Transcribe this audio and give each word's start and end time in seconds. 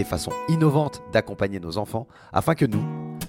des 0.00 0.04
façons 0.04 0.32
innovantes 0.48 1.02
d'accompagner 1.12 1.60
nos 1.60 1.76
enfants 1.76 2.08
afin 2.32 2.54
que 2.54 2.64
nous, 2.64 2.82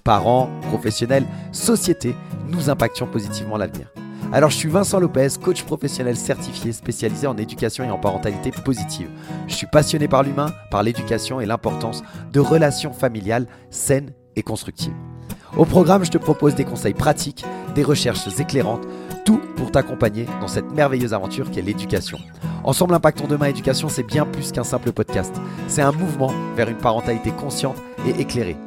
parents, 0.05 0.49
professionnels, 0.69 1.25
société, 1.51 2.15
nous 2.47 2.69
impactions 2.69 3.07
positivement 3.07 3.57
l'avenir. 3.57 3.91
Alors 4.31 4.51
je 4.51 4.55
suis 4.55 4.69
Vincent 4.69 5.01
Lopez, 5.01 5.27
coach 5.43 5.63
professionnel 5.63 6.15
certifié 6.15 6.71
spécialisé 6.71 7.27
en 7.27 7.35
éducation 7.35 7.83
et 7.83 7.91
en 7.91 7.99
parentalité 7.99 8.51
positive. 8.51 9.09
Je 9.49 9.53
suis 9.53 9.67
passionné 9.67 10.07
par 10.07 10.23
l'humain, 10.23 10.53
par 10.69 10.81
l'éducation 10.81 11.41
et 11.41 11.45
l'importance 11.45 12.03
de 12.31 12.39
relations 12.39 12.93
familiales 12.93 13.47
saines 13.69 14.13
et 14.37 14.41
constructives. 14.41 15.10
Au 15.57 15.65
programme, 15.65 16.05
je 16.05 16.11
te 16.11 16.17
propose 16.17 16.55
des 16.55 16.63
conseils 16.63 16.93
pratiques, 16.93 17.43
des 17.75 17.83
recherches 17.83 18.27
éclairantes, 18.39 18.87
tout 19.25 19.41
pour 19.57 19.71
t'accompagner 19.71 20.25
dans 20.39 20.47
cette 20.47 20.71
merveilleuse 20.71 21.13
aventure 21.13 21.51
qu'est 21.51 21.61
l'éducation. 21.61 22.17
Ensemble 22.63 22.93
Impactons 22.93 23.27
Demain 23.27 23.47
Éducation, 23.47 23.89
c'est 23.89 24.03
bien 24.03 24.25
plus 24.25 24.51
qu'un 24.51 24.63
simple 24.63 24.91
podcast. 24.93 25.35
C'est 25.67 25.81
un 25.81 25.91
mouvement 25.91 26.31
vers 26.55 26.69
une 26.69 26.77
parentalité 26.77 27.31
consciente 27.31 27.75
et 28.07 28.21
éclairée. 28.21 28.57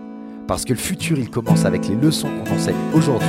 Parce 0.46 0.64
que 0.64 0.74
le 0.74 0.78
futur, 0.78 1.18
il 1.18 1.30
commence 1.30 1.64
avec 1.64 1.88
les 1.88 1.96
leçons 1.96 2.28
qu'on 2.28 2.54
enseigne 2.54 2.76
aujourd'hui. 2.92 3.28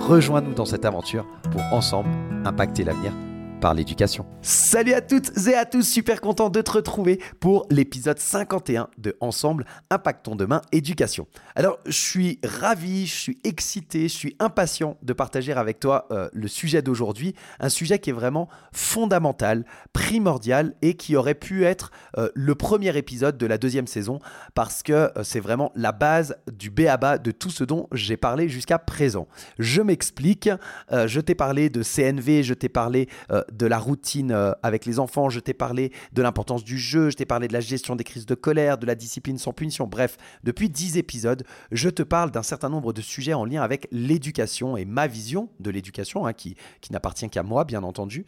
Rejoins-nous 0.00 0.54
dans 0.54 0.66
cette 0.66 0.84
aventure 0.84 1.26
pour 1.50 1.62
ensemble 1.72 2.10
impacter 2.44 2.84
l'avenir 2.84 3.12
par 3.60 3.74
l'éducation. 3.74 4.26
Salut 4.42 4.94
à 4.94 5.02
toutes 5.02 5.46
et 5.46 5.54
à 5.54 5.66
tous, 5.66 5.82
super 5.82 6.20
content 6.20 6.48
de 6.48 6.60
te 6.62 6.70
retrouver 6.70 7.20
pour 7.40 7.66
l'épisode 7.70 8.18
51 8.18 8.88
de 8.98 9.16
Ensemble 9.20 9.66
Impactons 9.90 10.34
Demain 10.34 10.62
Éducation. 10.72 11.26
Alors, 11.54 11.78
je 11.84 11.92
suis 11.92 12.40
ravi, 12.42 13.06
je 13.06 13.14
suis 13.14 13.38
excité, 13.44 14.04
je 14.04 14.16
suis 14.16 14.36
impatient 14.38 14.96
de 15.02 15.12
partager 15.12 15.52
avec 15.52 15.78
toi 15.78 16.08
euh, 16.10 16.28
le 16.32 16.48
sujet 16.48 16.80
d'aujourd'hui, 16.80 17.34
un 17.60 17.68
sujet 17.68 17.98
qui 17.98 18.10
est 18.10 18.14
vraiment 18.14 18.48
fondamental, 18.72 19.66
primordial 19.92 20.74
et 20.80 20.94
qui 20.94 21.14
aurait 21.16 21.34
pu 21.34 21.64
être 21.64 21.90
euh, 22.16 22.30
le 22.34 22.54
premier 22.54 22.96
épisode 22.96 23.36
de 23.36 23.46
la 23.46 23.58
deuxième 23.58 23.86
saison 23.86 24.20
parce 24.54 24.82
que 24.82 24.92
euh, 24.92 25.10
c'est 25.22 25.40
vraiment 25.40 25.70
la 25.74 25.92
base 25.92 26.36
du 26.50 26.70
béaba 26.70 27.18
de 27.18 27.30
tout 27.30 27.50
ce 27.50 27.64
dont 27.64 27.88
j'ai 27.92 28.16
parlé 28.16 28.48
jusqu'à 28.48 28.78
présent. 28.78 29.28
Je 29.58 29.82
m'explique, 29.82 30.48
je 30.90 31.20
t'ai 31.20 31.34
parlé 31.34 31.68
de 31.68 31.82
CNV, 31.82 32.42
je 32.42 32.54
t'ai 32.54 32.68
parlé 32.68 33.08
de 33.52 33.66
la 33.66 33.78
routine 33.78 34.32
euh, 34.32 34.52
avec 34.62 34.84
les 34.86 34.98
enfants, 34.98 35.28
je 35.28 35.40
t'ai 35.40 35.54
parlé 35.54 35.92
de 36.12 36.22
l'importance 36.22 36.64
du 36.64 36.78
jeu, 36.78 37.10
je 37.10 37.16
t'ai 37.16 37.26
parlé 37.26 37.48
de 37.48 37.52
la 37.52 37.60
gestion 37.60 37.96
des 37.96 38.04
crises 38.04 38.26
de 38.26 38.34
colère, 38.34 38.78
de 38.78 38.86
la 38.86 38.94
discipline 38.94 39.38
sans 39.38 39.52
punition. 39.52 39.86
Bref, 39.86 40.16
depuis 40.44 40.68
10 40.68 40.96
épisodes, 40.96 41.44
je 41.72 41.88
te 41.88 42.02
parle 42.02 42.30
d'un 42.30 42.42
certain 42.42 42.68
nombre 42.68 42.92
de 42.92 43.00
sujets 43.00 43.34
en 43.34 43.44
lien 43.44 43.62
avec 43.62 43.88
l'éducation 43.92 44.76
et 44.76 44.84
ma 44.84 45.06
vision 45.06 45.48
de 45.60 45.70
l'éducation, 45.70 46.26
hein, 46.26 46.32
qui, 46.32 46.56
qui 46.80 46.92
n'appartient 46.92 47.28
qu'à 47.28 47.42
moi, 47.42 47.64
bien 47.64 47.82
entendu. 47.82 48.26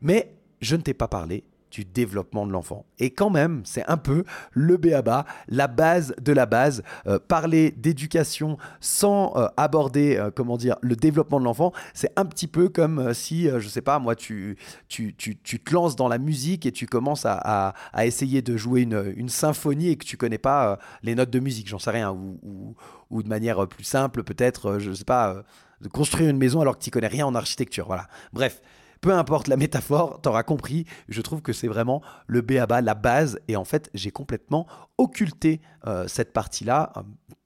Mais 0.00 0.34
je 0.60 0.76
ne 0.76 0.82
t'ai 0.82 0.94
pas 0.94 1.08
parlé 1.08 1.44
du 1.72 1.84
développement 1.86 2.46
de 2.46 2.52
l'enfant. 2.52 2.84
Et 2.98 3.10
quand 3.10 3.30
même, 3.30 3.62
c'est 3.64 3.84
un 3.88 3.96
peu 3.96 4.24
le 4.52 4.76
béaba, 4.76 5.24
la 5.48 5.66
base 5.66 6.14
de 6.20 6.32
la 6.32 6.46
base. 6.46 6.82
Euh, 7.06 7.18
parler 7.18 7.70
d'éducation 7.70 8.58
sans 8.80 9.32
euh, 9.36 9.48
aborder, 9.56 10.16
euh, 10.16 10.30
comment 10.30 10.58
dire, 10.58 10.76
le 10.82 10.94
développement 10.94 11.40
de 11.40 11.44
l'enfant, 11.44 11.72
c'est 11.94 12.12
un 12.16 12.26
petit 12.26 12.46
peu 12.46 12.68
comme 12.68 13.14
si, 13.14 13.48
je 13.48 13.68
sais 13.68 13.80
pas, 13.80 13.98
moi, 13.98 14.14
tu, 14.14 14.58
tu, 14.88 15.14
tu, 15.14 15.38
tu, 15.38 15.58
te 15.58 15.72
lances 15.72 15.96
dans 15.96 16.08
la 16.08 16.18
musique 16.18 16.66
et 16.66 16.72
tu 16.72 16.86
commences 16.86 17.24
à, 17.24 17.74
à, 17.92 18.06
essayer 18.06 18.42
de 18.42 18.56
jouer 18.56 18.82
une, 18.82 19.14
une, 19.16 19.30
symphonie 19.30 19.88
et 19.88 19.96
que 19.96 20.04
tu 20.04 20.18
connais 20.18 20.38
pas 20.38 20.78
les 21.02 21.14
notes 21.14 21.30
de 21.30 21.40
musique, 21.40 21.68
j'en 21.68 21.78
sais 21.78 21.90
rien, 21.90 22.12
ou, 22.12 22.38
ou, 22.42 22.74
ou, 23.10 23.22
de 23.22 23.28
manière 23.28 23.66
plus 23.66 23.84
simple, 23.84 24.22
peut-être, 24.24 24.78
je 24.78 24.92
sais 24.92 25.04
pas, 25.04 25.42
de 25.80 25.88
construire 25.88 26.28
une 26.28 26.38
maison 26.38 26.60
alors 26.60 26.78
que 26.78 26.84
tu 26.84 26.90
connais 26.90 27.06
rien 27.06 27.26
en 27.26 27.34
architecture. 27.34 27.86
Voilà. 27.86 28.06
Bref 28.32 28.60
peu 29.02 29.12
importe 29.12 29.48
la 29.48 29.56
métaphore, 29.56 30.20
t'auras 30.22 30.44
compris. 30.44 30.86
Je 31.08 31.20
trouve 31.20 31.42
que 31.42 31.52
c'est 31.52 31.68
vraiment 31.68 32.00
le 32.26 32.40
béaba, 32.40 32.80
la 32.80 32.94
base. 32.94 33.38
Et 33.48 33.56
en 33.56 33.64
fait, 33.64 33.90
j'ai 33.92 34.12
complètement 34.12 34.66
occulté 34.96 35.60
euh, 35.86 36.06
cette 36.06 36.32
partie-là, 36.32 36.92
euh, 36.96 37.02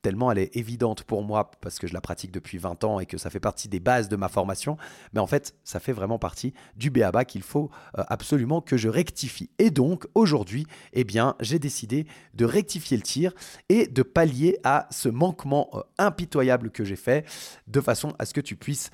tellement 0.06 0.31
elle 0.31 0.39
est 0.39 0.56
évidente 0.56 1.03
pour 1.03 1.25
moi 1.25 1.50
parce 1.61 1.81
que 1.81 1.89
je 1.89 1.93
la 1.93 2.00
pratique 2.00 2.31
depuis 2.31 2.59
20 2.59 2.84
ans 2.84 3.00
et 3.00 3.06
que 3.06 3.19
ça 3.19 3.28
fait 3.28 3.41
partie 3.41 3.67
des 3.67 3.81
bases 3.81 4.09
de 4.09 4.15
ma 4.15 4.28
formation. 4.28 4.77
Mais 5.12 5.19
en 5.19 5.27
fait, 5.27 5.56
ça 5.65 5.81
fait 5.81 5.93
vraiment 5.93 6.17
partie 6.17 6.55
du 6.77 6.91
béaba 6.91 7.25
qu'il 7.25 7.43
faut 7.43 7.71
euh, 7.99 8.05
absolument 8.06 8.61
que 8.61 8.77
je 8.77 8.89
rectifie. 8.89 9.50
Et 9.59 9.71
donc, 9.71 10.06
aujourd'hui, 10.15 10.65
eh 10.93 11.03
bien, 11.03 11.34
j'ai 11.41 11.59
décidé 11.59 12.06
de 12.34 12.44
rectifier 12.44 12.97
le 12.97 13.03
tir 13.03 13.33
et 13.69 13.89
de 13.89 14.05
pallier 14.05 14.61
à 14.62 14.87
ce 14.93 15.09
manquement 15.09 15.71
impitoyable 15.99 16.71
que 16.71 16.84
j'ai 16.84 16.94
fait 16.94 17.27
de 17.67 17.81
façon 17.81 18.15
à 18.21 18.27
ce 18.27 18.33
que 18.33 18.41
tu 18.41 18.55
puisses 18.55 18.93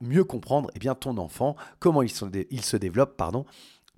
mieux 0.00 0.22
comprendre 0.22 0.70
eh 0.76 0.78
bien, 0.78 0.94
ton 0.94 1.18
enfant 1.18 1.56
comment 1.80 2.02
il 2.02 2.10
se, 2.10 2.76
développe, 2.76 3.16
pardon, 3.16 3.44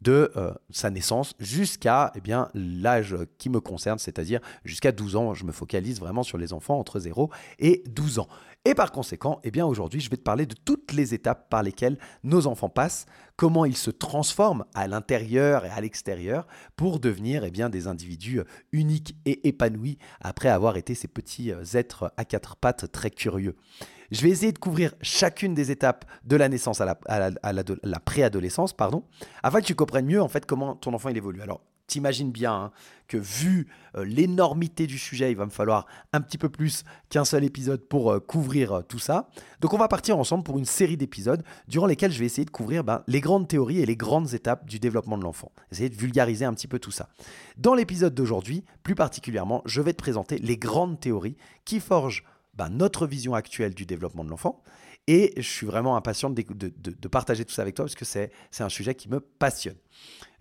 de 0.03 0.31
euh, 0.37 0.53
sa 0.71 0.91
naissance 0.91 1.35
jusqu'à 1.39 2.13
eh 2.15 2.21
bien 2.21 2.49
l'âge 2.55 3.17
qui 3.39 3.49
me 3.49 3.61
concerne, 3.61 3.99
c'est-à-dire 3.99 4.41
jusqu'à 4.65 4.93
12 4.93 5.17
ans. 5.17 5.35
Je 5.35 5.45
me 5.45 5.53
focalise 5.53 6.01
vraiment 6.01 6.23
sur 6.23 6.39
les 6.39 6.53
enfants 6.53 6.79
entre 6.79 7.01
0 7.01 7.31
et 7.59 7.83
12 7.89 8.19
ans. 8.19 8.29
Et 8.67 8.75
par 8.75 8.93
conséquent, 8.93 9.41
eh 9.45 9.51
bien 9.51 9.67
aujourd'hui, 9.67 10.01
je 10.01 10.09
vais 10.09 10.17
te 10.17 10.23
parler 10.23 10.47
de 10.47 10.55
toutes 10.55 10.93
les 10.93 11.13
étapes 11.13 11.51
par 11.51 11.63
lesquelles 11.63 11.99
nos 12.23 12.47
enfants 12.47 12.71
passent, 12.71 13.05
comment 13.37 13.67
ils 13.67 13.77
se 13.77 13.91
transforment 13.91 14.65
à 14.73 14.87
l'intérieur 14.89 15.67
et 15.67 15.71
à 15.71 15.83
l'extérieur 15.83 16.47
pour 16.75 16.99
devenir 16.99 17.45
eh 17.45 17.51
bien 17.51 17.69
des 17.69 17.87
individus 17.89 18.41
uniques 18.73 19.17
et 19.27 19.47
épanouis 19.49 19.99
après 20.21 20.49
avoir 20.49 20.79
été 20.79 20.95
ces 20.95 21.09
petits 21.09 21.53
euh, 21.53 21.63
êtres 21.75 22.13
à 22.17 22.25
quatre 22.25 22.57
pattes 22.57 22.91
très 22.91 23.11
curieux. 23.11 23.57
Je 24.11 24.23
vais 24.23 24.31
essayer 24.31 24.53
de 24.53 24.59
couvrir 24.59 24.95
chacune 25.03 25.55
des 25.55 25.71
étapes 25.71 26.05
de 26.25 26.37
la 26.37 26.49
naissance 26.49 26.81
à 26.81 26.97
la, 27.07 28.01
préadolescence, 28.01 28.73
pardon, 28.73 29.05
afin 29.43 29.61
que 29.61 29.67
tu 29.67 29.75
comprennes 29.75 30.07
mieux 30.07 30.23
en 30.23 30.29
fait 30.29 30.47
comment 30.47 30.77
ton 30.77 30.93
enfant 30.95 31.09
évolue. 31.09 31.43
Alors, 31.43 31.61
t'imagines 31.87 32.31
bien 32.31 32.55
hein, 32.55 32.71
que 33.09 33.17
vu 33.17 33.69
euh, 33.97 34.05
l'énormité 34.05 34.87
du 34.87 34.99
sujet, 34.99 35.31
il 35.31 35.37
va 35.37 35.45
me 35.45 35.51
falloir 35.51 35.87
un 36.13 36.21
petit 36.21 36.39
peu 36.39 36.49
plus 36.49 36.85
qu'un 37.11 37.25
seul 37.25 37.45
épisode 37.45 37.87
pour 37.87 38.13
euh, 38.13 38.21
couvrir 38.21 38.73
euh, 38.73 38.83
tout 38.83 38.99
ça. 38.99 39.29
Donc 39.61 39.75
on 39.75 39.79
va 39.79 39.89
partir 39.89 40.19
ensemble 40.19 40.45
pour 40.45 40.59
une 40.59 40.65
série 40.65 40.97
d'épisodes 40.97 41.43
durant 41.69 41.87
lesquels 41.87 42.13
je 42.13 42.19
vais 42.19 42.27
essayer 42.27 42.45
de 42.45 42.51
couvrir 42.51 42.85
ben, 42.85 43.03
les 43.07 43.21
grandes 43.21 43.49
théories 43.49 43.81
et 43.81 43.87
les 43.87 43.97
grandes 43.97 44.33
étapes 44.35 44.67
du 44.67 44.79
développement 44.79 45.19
de 45.19 45.23
l'enfant. 45.23 45.53
Essayer 45.73 45.91
de 45.91 45.97
vulgariser 45.97 46.45
un 46.45 46.55
petit 46.55 46.69
peu 46.69 46.79
tout 46.79 46.91
ça. 46.91 47.09
Dans 47.59 47.75
l'épisode 47.75 48.15
d'aujourd'hui, 48.15 48.65
plus 48.83 48.95
particulièrement, 48.95 49.63
je 49.67 49.83
vais 49.83 49.93
te 49.93 49.99
présenter 49.99 50.39
les 50.39 50.57
grandes 50.57 50.99
théories 50.99 51.37
qui 51.65 51.81
forgent 51.81 52.25
bah, 52.57 52.69
notre 52.69 53.07
vision 53.07 53.35
actuelle 53.35 53.75
du 53.75 53.87
développement 53.87 54.25
de 54.25 54.31
l'enfant. 54.31 54.63
Et 55.07 55.35
je 55.37 55.43
suis 55.43 55.67
vraiment 55.67 55.97
impatient 55.97 56.31
de, 56.31 56.43
de, 56.43 57.09
partager 57.09 57.45
tout 57.45 57.53
ça 57.53 57.61
avec 57.61 57.75
toi 57.75 57.85
parce 57.85 57.95
que 57.95 58.07
c'est 58.07 58.31
un 58.59 58.71
sujet 58.71 58.95
qui 58.95 59.11
me 59.11 59.21
passionne. 59.21 59.77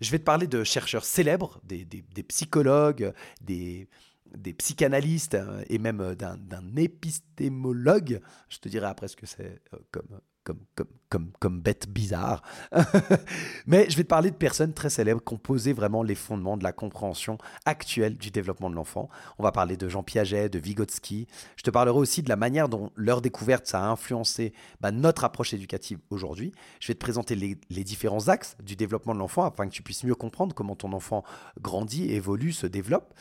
Je 0.00 0.10
vais 0.10 0.18
te 0.18 0.24
parler 0.24 0.46
de 0.46 0.64
chercheurs 0.64 1.04
célèbres, 1.04 1.60
des, 1.64 1.84
des, 1.84 2.22
psychologues, 2.22 3.12
des, 3.42 3.88
des 4.34 4.54
psychanalystes 4.54 5.34
euh, 5.34 5.62
et 5.68 5.78
même 5.78 6.14
d'un 6.14 6.76
épistémologue. 6.76 8.20
Je 8.48 8.58
te 8.58 8.70
dirai 8.70 8.86
après 8.86 9.08
ce 9.08 9.16
que 9.16 9.26
c'est 9.26 9.60
euh, 9.74 9.78
comme 9.90 10.20
comme, 10.44 10.60
comme, 10.74 10.88
comme, 11.08 11.30
comme 11.40 11.60
bête 11.60 11.88
bizarre. 11.88 12.42
Mais 13.66 13.88
je 13.88 13.96
vais 13.96 14.04
te 14.04 14.08
parler 14.08 14.30
de 14.30 14.36
personnes 14.36 14.74
très 14.74 14.90
célèbres 14.90 15.22
qui 15.24 15.34
ont 15.34 15.38
posé 15.38 15.72
vraiment 15.72 16.02
les 16.02 16.14
fondements 16.14 16.56
de 16.56 16.62
la 16.62 16.72
compréhension 16.72 17.38
actuelle 17.64 18.16
du 18.16 18.30
développement 18.30 18.68
de 18.70 18.74
l'enfant. 18.74 19.08
On 19.38 19.42
va 19.42 19.52
parler 19.52 19.76
de 19.76 19.88
Jean 19.88 20.02
Piaget, 20.02 20.50
de 20.50 20.58
Vygotsky. 20.58 21.26
Je 21.56 21.62
te 21.62 21.70
parlerai 21.70 21.98
aussi 21.98 22.22
de 22.22 22.28
la 22.28 22.36
manière 22.36 22.68
dont 22.68 22.90
leur 22.94 23.22
découverte 23.22 23.66
ça 23.66 23.82
a 23.82 23.88
influencé 23.88 24.52
bah, 24.80 24.92
notre 24.92 25.24
approche 25.24 25.54
éducative 25.54 25.98
aujourd'hui. 26.10 26.52
Je 26.80 26.88
vais 26.88 26.94
te 26.94 27.00
présenter 27.00 27.34
les, 27.34 27.58
les 27.70 27.84
différents 27.84 28.28
axes 28.28 28.56
du 28.62 28.76
développement 28.76 29.14
de 29.14 29.18
l'enfant 29.18 29.44
afin 29.44 29.66
que 29.66 29.72
tu 29.72 29.82
puisses 29.82 30.04
mieux 30.04 30.14
comprendre 30.14 30.54
comment 30.54 30.76
ton 30.76 30.92
enfant 30.92 31.24
grandit, 31.60 32.12
évolue, 32.12 32.52
se 32.52 32.66
développe. 32.66 33.14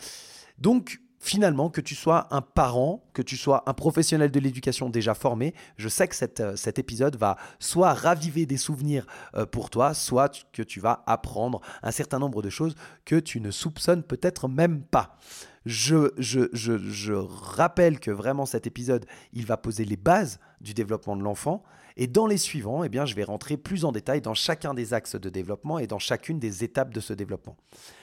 Donc, 0.58 1.00
finalement, 1.24 1.70
que 1.70 1.80
tu 1.80 1.96
sois 1.96 2.28
un 2.32 2.42
parent, 2.42 3.02
que 3.14 3.22
tu 3.22 3.38
sois 3.38 3.64
un 3.66 3.74
professionnel 3.74 4.30
de 4.30 4.40
l'éducation 4.42 4.90
déjà 4.90 5.14
formé, 5.14 5.54
je 5.78 5.88
sais 5.88 6.06
que 6.06 6.42
euh, 6.42 6.56
cet 6.58 6.80
épisode 6.80 7.16
va 7.16 7.38
soit 7.60 7.94
raviver 7.94 8.46
des 8.46 8.58
souvenirs 8.58 9.08
euh, 9.36 9.46
pour 9.46 9.70
toi, 9.70 9.94
soit 9.94 10.46
que 10.52 10.62
tu 10.62 10.82
vas 10.82 11.02
apprendre 11.08 11.62
un 11.82 11.92
certain 11.92 12.20
nombre 12.20 12.42
de 12.42 12.50
choses 12.50 12.76
que 13.06 13.16
tu 13.16 13.40
ne 13.40 13.52
soupçonnes 13.52 14.04
peut-être 14.04 14.50
même 14.50 14.82
pas. 14.82 15.18
Je, 15.66 17.14
rappelle 17.14 18.00
que 18.00 18.12
vraiment 18.12 18.46
cet 18.46 18.68
épisode, 18.68 19.06
il 19.32 19.46
va 19.46 19.58
poser 19.58 19.86
les 19.86 19.98
bases 19.98 20.40
du 20.62 20.74
développement 20.74 21.16
de 21.16 21.24
l'enfant. 21.24 21.64
Et 21.96 22.08
dans 22.08 22.26
les 22.26 22.38
suivants, 22.38 22.84
eh 22.84 22.90
bien, 22.90 23.06
je 23.06 23.14
vais 23.14 23.24
rentrer 23.24 23.56
plus 23.56 23.86
en 23.86 23.92
détail 23.92 24.20
dans 24.20 24.34
chacun 24.34 24.74
des 24.74 24.96
axes 24.96 25.16
de 25.16 25.30
développement 25.30 25.78
et 25.78 25.86
dans 25.86 26.00
chacune 26.00 26.40
des 26.40 26.64
étapes 26.64 26.92
de 26.92 27.00
ce 27.00 27.14
développement. 27.14 27.56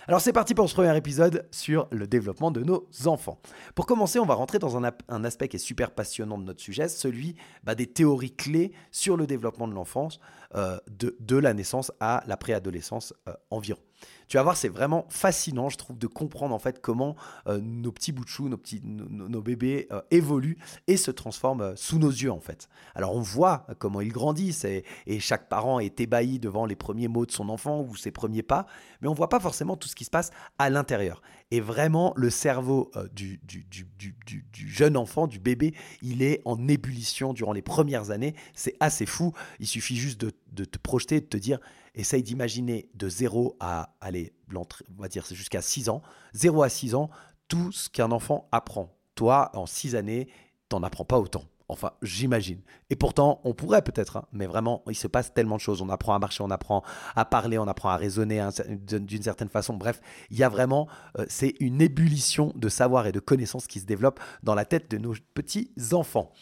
Alors 0.06 0.20
c'est 0.20 0.32
parti 0.32 0.54
pour 0.54 0.68
ce 0.68 0.74
premier 0.74 0.96
épisode 0.96 1.48
sur 1.50 1.88
le 1.90 2.06
développement 2.06 2.52
de 2.52 2.62
nos 2.62 2.86
enfants. 3.06 3.40
Pour 3.74 3.86
commencer, 3.86 4.20
on 4.20 4.26
va 4.26 4.34
rentrer 4.34 4.60
dans 4.60 4.76
un, 4.76 5.24
aspect 5.24 5.48
qui 5.48 5.56
est 5.56 5.60
super 5.60 5.90
passionnant 5.90 6.38
de 6.38 6.44
notre 6.44 6.60
sujet, 6.60 6.88
celui 6.88 7.34
bah, 7.64 7.74
des 7.74 7.88
théories 7.88 8.34
clés 8.34 8.72
sur 8.92 9.16
le 9.16 9.26
développement 9.26 9.66
de 9.66 9.74
l'enfance, 9.74 10.20
euh, 10.54 10.78
de, 10.88 11.16
de, 11.18 11.36
la 11.36 11.52
naissance 11.52 11.90
à 11.98 12.22
la 12.26 12.36
préadolescence 12.36 13.12
euh, 13.28 13.32
environ. 13.50 13.80
Tu 14.28 14.36
vas 14.36 14.44
voir, 14.44 14.56
c'est 14.56 14.68
vraiment 14.68 15.06
fascinant, 15.08 15.68
je 15.68 15.76
trouve, 15.76 15.98
de 15.98 16.06
comprendre 16.06 16.54
en 16.54 16.58
fait 16.60 16.80
comment 16.80 17.16
euh, 17.48 17.60
nos 17.60 17.90
petits 17.90 18.12
bouts 18.12 18.24
de 18.24 18.28
chou, 18.28 18.48
nos, 18.48 18.56
petits, 18.56 18.80
nos, 18.84 19.42
bébés 19.42 19.88
euh, 19.90 20.00
évoluent 20.12 20.56
et 20.86 20.96
se 20.96 21.10
transforment 21.10 21.62
euh, 21.62 21.72
sous 21.74 21.98
nos 21.98 22.10
yeux 22.10 22.30
en 22.30 22.38
fait. 22.38 22.68
Alors 22.94 23.14
on 23.16 23.20
voit 23.20 23.66
comment 23.78 24.00
ils 24.00 24.12
grandissent 24.12 24.64
et, 24.64 24.84
chaque 25.18 25.48
parent 25.48 25.80
est 25.80 26.00
ébahi 26.00 26.38
devant 26.38 26.64
les 26.64 26.76
premiers 26.76 27.08
mots 27.08 27.26
de 27.26 27.32
son 27.32 27.48
enfant 27.48 27.80
ou 27.80 27.96
ses 27.96 28.12
premiers 28.12 28.42
pas, 28.42 28.66
mais 29.00 29.08
on 29.08 29.14
voit 29.14 29.28
pas 29.28 29.40
forcément 29.40 29.76
tout 29.76 29.88
ce 29.88 29.96
qui 29.96 30.04
se 30.04 30.10
passe 30.10 30.30
à 30.58 30.70
l'intérieur. 30.70 31.22
Et 31.52 31.60
vraiment, 31.60 32.12
le 32.16 32.30
cerveau 32.30 32.92
du, 33.12 33.40
du, 33.42 34.68
jeune 34.68 34.96
enfant, 34.96 35.26
du 35.26 35.40
bébé, 35.40 35.74
il 36.00 36.22
est 36.22 36.42
en 36.44 36.68
ébullition 36.68 37.32
durant 37.32 37.52
les 37.52 37.62
premières 37.62 38.10
années. 38.10 38.34
C'est 38.54 38.76
assez 38.78 39.04
fou. 39.04 39.32
Il 39.58 39.66
suffit 39.66 39.96
juste 39.96 40.20
de, 40.20 40.64
te 40.64 40.78
projeter, 40.78 41.20
de 41.20 41.26
te 41.26 41.36
dire, 41.36 41.58
essaye 41.96 42.22
d'imaginer 42.22 42.88
de 42.94 43.08
0 43.08 43.56
à, 43.58 43.96
aller, 44.00 44.32
on 44.54 44.64
va 44.98 45.08
dire 45.08 45.24
jusqu'à 45.28 45.60
6 45.60 45.88
ans, 45.88 46.02
0 46.34 46.62
à 46.62 46.68
6 46.68 46.94
ans, 46.94 47.10
tout 47.48 47.72
ce 47.72 47.90
qu'un 47.90 48.12
enfant 48.12 48.48
apprend. 48.52 48.96
Toi, 49.16 49.50
en 49.54 49.66
6 49.66 49.96
années, 49.96 50.28
t'en 50.68 50.84
apprends 50.84 51.04
pas 51.04 51.18
autant. 51.18 51.42
Enfin, 51.70 51.92
j'imagine. 52.02 52.60
Et 52.90 52.96
pourtant, 52.96 53.40
on 53.44 53.54
pourrait 53.54 53.82
peut-être, 53.82 54.16
hein, 54.16 54.24
mais 54.32 54.46
vraiment, 54.46 54.82
il 54.88 54.94
se 54.94 55.06
passe 55.06 55.32
tellement 55.32 55.56
de 55.56 55.60
choses. 55.60 55.82
On 55.82 55.88
apprend 55.88 56.14
à 56.14 56.18
marcher, 56.18 56.42
on 56.42 56.50
apprend 56.50 56.82
à 57.14 57.24
parler, 57.24 57.58
on 57.58 57.68
apprend 57.68 57.90
à 57.90 57.96
raisonner 57.96 58.46
d'une 58.68 59.22
certaine 59.22 59.48
façon. 59.48 59.74
Bref, 59.74 60.00
il 60.30 60.38
y 60.38 60.42
a 60.42 60.48
vraiment, 60.48 60.88
euh, 61.18 61.24
c'est 61.28 61.54
une 61.60 61.80
ébullition 61.80 62.52
de 62.56 62.68
savoir 62.68 63.06
et 63.06 63.12
de 63.12 63.20
connaissances 63.20 63.66
qui 63.66 63.80
se 63.80 63.86
développe 63.86 64.20
dans 64.42 64.54
la 64.54 64.64
tête 64.64 64.90
de 64.90 64.98
nos 64.98 65.14
petits 65.34 65.70
enfants. 65.92 66.32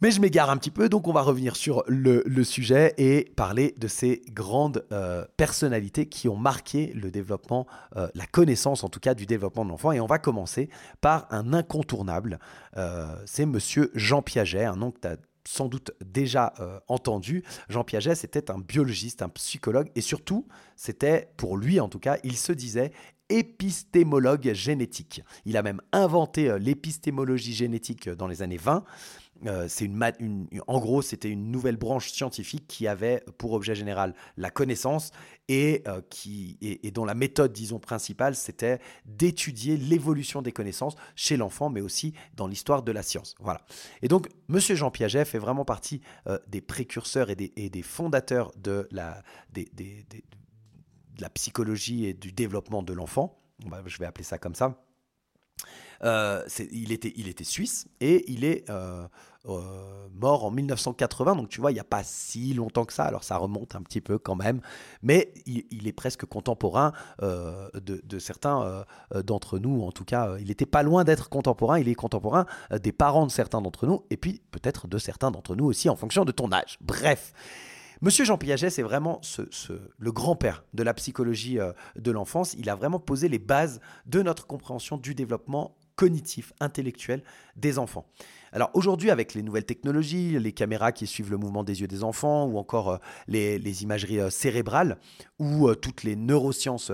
Mais 0.00 0.12
je 0.12 0.20
m'égare 0.20 0.48
un 0.48 0.56
petit 0.58 0.70
peu, 0.70 0.88
donc 0.88 1.08
on 1.08 1.12
va 1.12 1.22
revenir 1.22 1.56
sur 1.56 1.82
le, 1.88 2.22
sujet 2.44 2.94
et 2.98 3.32
parler 3.34 3.74
de 3.78 3.88
ces 3.88 4.22
grandes 4.30 4.86
euh, 4.92 5.24
personnalités 5.36 6.06
qui 6.06 6.28
ont 6.28 6.36
marqué 6.36 6.92
le 6.94 7.10
développement, 7.10 7.66
euh, 7.96 8.06
la 8.14 8.26
connaissance 8.26 8.84
en 8.84 8.90
tout 8.90 9.00
cas 9.00 9.14
du 9.14 9.26
développement 9.26 9.64
de 9.64 9.70
l'enfant. 9.70 9.90
Et 9.90 9.98
on 9.98 10.06
va 10.06 10.20
commencer 10.20 10.70
par 11.00 11.26
un 11.30 11.52
incontournable, 11.52 12.38
euh, 12.76 13.08
c'est 13.26 13.44
Monsieur 13.44 13.90
Jean 13.94 14.22
Piaget, 14.22 14.64
un 14.64 14.76
nom 14.76 14.92
que 14.92 15.00
tu 15.00 15.08
as 15.08 15.16
sans 15.44 15.66
doute 15.66 15.92
déjà 16.04 16.52
entendu. 16.88 17.42
Jean 17.70 17.82
Piaget, 17.82 18.16
c'était 18.16 18.50
un 18.50 18.58
biologiste, 18.58 19.22
un 19.22 19.30
psychologue, 19.30 19.90
et 19.94 20.02
surtout, 20.02 20.46
c'était, 20.76 21.30
pour 21.38 21.56
lui 21.56 21.80
en 21.80 21.88
tout 21.88 21.98
cas, 21.98 22.18
il 22.22 22.36
se 22.36 22.52
disait 22.52 22.92
épistémologue 23.30 24.52
génétique. 24.52 25.22
Il 25.46 25.56
a 25.56 25.62
même 25.62 25.80
inventé 25.92 26.54
l'épistémologie 26.58 27.54
génétique 27.54 28.10
dans 28.10 28.26
les 28.26 28.42
années 28.42 28.58
20. 28.58 28.84
Euh, 29.46 29.66
c'est 29.68 29.84
une, 29.84 30.48
en 30.66 30.80
gros, 30.80 31.02
c'était 31.02 31.30
une 31.30 31.50
nouvelle 31.50 31.76
branche 31.76 32.10
scientifique 32.10 32.66
qui 32.66 32.86
avait 32.86 33.22
pour 33.38 33.52
objet 33.52 33.74
général 33.74 34.14
la 34.36 34.50
connaissance 34.50 35.12
et, 35.48 35.82
euh, 35.86 36.00
qui, 36.10 36.58
et, 36.60 36.90
dont 36.90 37.04
la 37.04 37.14
méthode, 37.14 37.52
disons, 37.52 37.78
principale, 37.78 38.34
c'était 38.34 38.80
d'étudier 39.06 39.76
l'évolution 39.76 40.42
des 40.42 40.52
connaissances 40.52 40.96
chez 41.14 41.36
l'enfant, 41.36 41.70
mais 41.70 41.80
aussi 41.80 42.14
dans 42.34 42.46
l'histoire 42.46 42.82
de 42.82 42.92
la 42.92 43.02
science. 43.02 43.34
Voilà. 43.40 43.60
Et 44.02 44.08
donc, 44.08 44.28
Monsieur 44.48 44.74
Jean 44.74 44.90
Piaget 44.90 45.24
fait 45.24 45.38
vraiment 45.38 45.64
partie 45.64 46.00
euh, 46.26 46.38
des 46.48 46.60
précurseurs 46.60 47.30
et 47.30 47.36
des, 47.36 47.48
des, 47.48 47.82
fondateurs 47.82 48.52
de 48.56 48.88
la, 48.90 49.22
des, 49.52 49.68
des, 49.72 50.04
de 50.10 51.22
la 51.22 51.30
psychologie 51.30 52.06
et 52.06 52.14
du 52.14 52.32
développement 52.32 52.82
de 52.82 52.92
l'enfant. 52.92 53.40
Je 53.86 53.98
vais 53.98 54.06
appeler 54.06 54.24
ça 54.24 54.38
comme 54.38 54.54
ça. 54.54 54.87
Euh, 56.04 56.44
il, 56.70 56.92
était, 56.92 57.12
il 57.16 57.28
était 57.28 57.44
suisse 57.44 57.88
et 58.00 58.30
il 58.30 58.44
est 58.44 58.68
euh, 58.70 59.06
euh, 59.46 60.08
mort 60.14 60.44
en 60.44 60.50
1980. 60.50 61.36
Donc 61.36 61.48
tu 61.48 61.60
vois, 61.60 61.70
il 61.70 61.74
n'y 61.74 61.80
a 61.80 61.84
pas 61.84 62.02
si 62.04 62.54
longtemps 62.54 62.84
que 62.84 62.92
ça. 62.92 63.04
Alors 63.04 63.24
ça 63.24 63.36
remonte 63.36 63.74
un 63.74 63.82
petit 63.82 64.00
peu 64.00 64.18
quand 64.18 64.36
même. 64.36 64.60
Mais 65.02 65.32
il, 65.46 65.86
est 65.86 65.92
presque 65.92 66.24
contemporain 66.24 66.92
de, 67.20 68.18
certains 68.18 68.84
d'entre 69.24 69.58
nous. 69.58 69.82
En 69.82 69.92
tout 69.92 70.04
cas, 70.04 70.36
il 70.38 70.48
n'était 70.48 70.66
pas 70.66 70.82
loin 70.82 71.04
d'être 71.04 71.28
contemporain. 71.28 71.78
Il 71.78 71.88
est 71.88 71.94
contemporain 71.94 72.46
des 72.70 72.92
parents 72.92 73.26
de 73.26 73.30
certains 73.30 73.60
d'entre 73.60 73.86
nous. 73.86 74.04
Et 74.10 74.16
puis 74.16 74.42
peut-être 74.50 74.86
de 74.86 74.98
certains 74.98 75.30
d'entre 75.30 75.56
nous 75.56 75.64
aussi 75.64 75.88
en 75.88 75.96
fonction 75.96 76.24
de 76.24 76.32
ton 76.32 76.52
âge. 76.52 76.78
Bref. 76.80 77.32
Monsieur 78.00 78.24
Jean 78.24 78.38
Piaget, 78.38 78.70
c'est 78.70 78.82
vraiment 78.82 79.20
le 79.98 80.12
grand-père 80.12 80.64
de 80.72 80.84
la 80.84 80.94
psychologie 80.94 81.58
de 81.96 82.10
l'enfance. 82.12 82.54
Il 82.54 82.70
a 82.70 82.76
vraiment 82.76 83.00
posé 83.00 83.28
les 83.28 83.40
bases 83.40 83.80
de 84.06 84.22
notre 84.22 84.46
compréhension 84.46 84.96
du 84.96 85.16
développement 85.16 85.76
cognitif, 85.98 86.52
intellectuel 86.60 87.22
des 87.56 87.76
enfants. 87.76 88.06
Alors 88.52 88.70
aujourd'hui, 88.72 89.10
avec 89.10 89.34
les 89.34 89.42
nouvelles 89.42 89.66
technologies, 89.66 90.38
les 90.38 90.52
caméras 90.52 90.92
qui 90.92 91.08
suivent 91.08 91.32
le 91.32 91.36
mouvement 91.36 91.64
des 91.64 91.80
yeux 91.80 91.88
des 91.88 92.04
enfants, 92.04 92.46
ou 92.46 92.56
encore 92.56 92.90
euh, 92.90 92.96
les, 93.26 93.82
imageries 93.82 94.20
euh, 94.20 94.30
cérébrales, 94.30 94.98
ou 95.40 95.68
euh, 95.68 95.74
toutes 95.74 96.04
les 96.04 96.14
neurosciences 96.14 96.92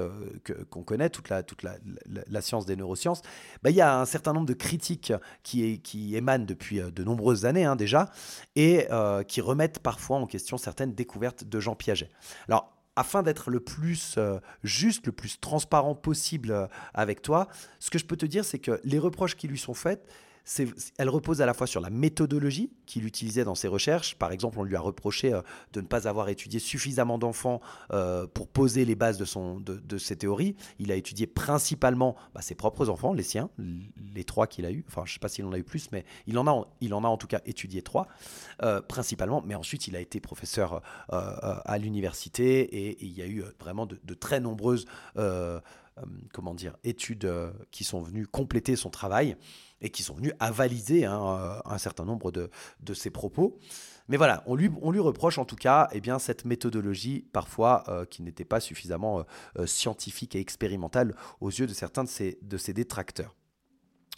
qu'on 0.71 0.83
connaît, 0.83 1.11
toute, 1.11 1.29
la, 1.29 1.43
toute 1.43 1.63
la, 1.63 2.41
science 2.41 2.65
des 2.65 2.77
neurosciences, 2.77 3.21
bah, 3.63 3.69
il 3.69 3.77
y 3.77 3.83
a 3.83 4.01
un 4.01 4.07
certain 4.07 4.33
nombre 4.33 4.47
de 4.47 4.55
critiques 4.55 5.13
qui, 5.43 5.81
qui 5.81 6.17
émanent 6.17 6.47
depuis 6.47 6.81
de 6.81 7.05
nombreuses 7.05 7.45
années 7.45 7.67
hein, 7.67 7.77
déjà, 7.77 8.11
et 8.57 8.89
qui 9.29 9.41
remettent 9.43 9.81
parfois 9.81 10.17
en 10.17 10.27
question 10.27 10.57
certaines 10.57 10.95
découvertes 10.95 11.45
de 11.45 11.61
Jean 11.61 11.75
Piaget. 11.75 12.11
Alors 12.49 12.74
afin 12.97 13.23
d'être 13.23 13.51
le 13.51 13.61
plus 13.61 14.15
euh, 14.19 14.39
juste, 14.63 15.07
le 15.07 15.13
plus 15.13 15.41
transparent 15.41 15.95
possible 15.95 16.51
euh, 16.51 16.67
avec 16.93 17.23
toi, 17.23 17.49
ce 17.81 17.91
que 17.91 17.99
je 17.99 18.05
peux 18.05 18.17
te 18.17 18.27
dire, 18.27 18.45
c'est 18.45 18.59
que 18.59 18.81
les 18.85 18.99
reproches 18.99 19.37
qui 19.37 19.49
lui 19.49 19.59
sont 19.59 19.75
faits, 19.75 20.07
elle 20.99 21.09
repose 21.09 21.41
à 21.41 21.47
la 21.47 21.55
fois 21.55 21.67
sur 21.67 21.81
la 21.81 21.91
méthodologie 21.91 22.71
qu'il 22.87 23.07
utilisait 23.07 23.45
dans 23.45 23.55
ses 23.55 23.69
recherches. 23.69 24.15
Par 24.17 24.31
exemple, 24.31 24.59
on 24.59 24.63
lui 24.63 24.77
a 24.77 24.81
reproché 24.81 25.33
euh, 25.33 25.41
de 25.73 25.81
ne 25.81 25.87
pas 25.87 26.07
avoir 26.07 26.29
étudié 26.29 26.61
suffisamment 26.61 27.19
d'enfants 27.19 27.61
euh, 27.93 28.27
pour 28.27 28.49
poser 28.49 28.85
les 28.85 28.95
bases 28.95 29.17
de, 29.17 29.25
son, 29.25 29.59
de, 29.61 29.99
ses 29.99 30.17
théories. 30.17 30.55
Il 30.79 30.93
a 30.93 30.97
étudié 30.97 31.27
principalement 31.27 32.15
bah, 32.35 32.43
ses 32.43 32.55
propres 32.55 32.91
enfants, 32.91 33.15
les 33.15 33.23
siens, 33.23 33.49
les 34.15 34.25
trois 34.25 34.47
qu'il 34.47 34.67
a 34.67 34.71
eus. 34.71 34.85
Enfin, 34.89 35.03
je 35.07 35.13
ne 35.13 35.15
sais 35.15 35.21
pas 35.21 35.29
s'il 35.29 35.47
en 35.47 35.53
a 35.53 35.59
eu 35.59 35.65
plus, 35.65 35.91
mais 35.93 36.05
il 36.27 36.39
en 36.39 36.47
a, 36.47 36.69
il 36.81 36.93
en, 36.93 37.05
a 37.05 37.09
en 37.09 37.17
tout 37.17 37.27
cas 37.27 37.41
étudié 37.47 37.81
trois, 37.81 38.07
euh, 38.63 38.83
principalement. 38.83 39.43
Mais 39.47 39.55
ensuite, 39.55 39.89
il 39.89 39.97
a 39.97 40.01
été 40.01 40.21
professeur 40.21 40.83
à 41.09 41.79
l'université 41.79 42.61
et, 42.61 43.05
il 43.05 43.13
y 43.13 43.23
a 43.23 43.27
eu 43.27 43.45
vraiment 43.61 43.87
de, 43.87 43.99
de 44.03 44.15
très 44.15 44.41
nombreuses 44.41 44.87
comment 46.33 46.55
dire, 46.55 46.77
études 46.83 47.31
qui 47.71 47.85
sont 47.85 48.03
venues 48.03 48.27
compléter 48.27 48.77
son 48.77 48.91
travail 48.91 49.37
et 49.85 49.91
qui 49.91 50.03
sont 50.03 50.15
venus 50.15 50.33
avaliser 50.41 51.05
hein, 51.05 51.23
euh, 51.39 51.61
un 51.65 51.79
certain 51.79 52.05
nombre 52.05 52.33
de, 52.33 52.51
de, 52.81 52.95
ses 52.95 53.11
propos. 53.11 53.59
Mais 54.09 54.17
voilà, 54.17 54.43
on 54.47 54.55
lui, 54.55 54.71
on 54.83 54.91
lui 54.91 55.01
reproche 55.01 55.39
en 55.39 55.45
tout 55.45 55.57
cas 55.57 55.89
eh 55.93 56.01
bien, 56.01 56.19
cette 56.19 56.45
méthodologie 56.45 57.27
parfois 57.33 57.85
euh, 57.89 58.05
qui 58.07 58.23
n'était 58.23 58.47
pas 58.47 58.61
suffisamment 58.61 59.25
euh, 59.59 59.67
scientifique 59.67 60.35
et 60.35 60.41
expérimentale 60.41 61.15
aux 61.41 61.51
yeux 61.51 61.67
de 61.67 61.75
certains 61.75 62.05
de 62.05 62.11
de 62.43 62.57
ses 62.57 62.73
détracteurs. 62.73 63.35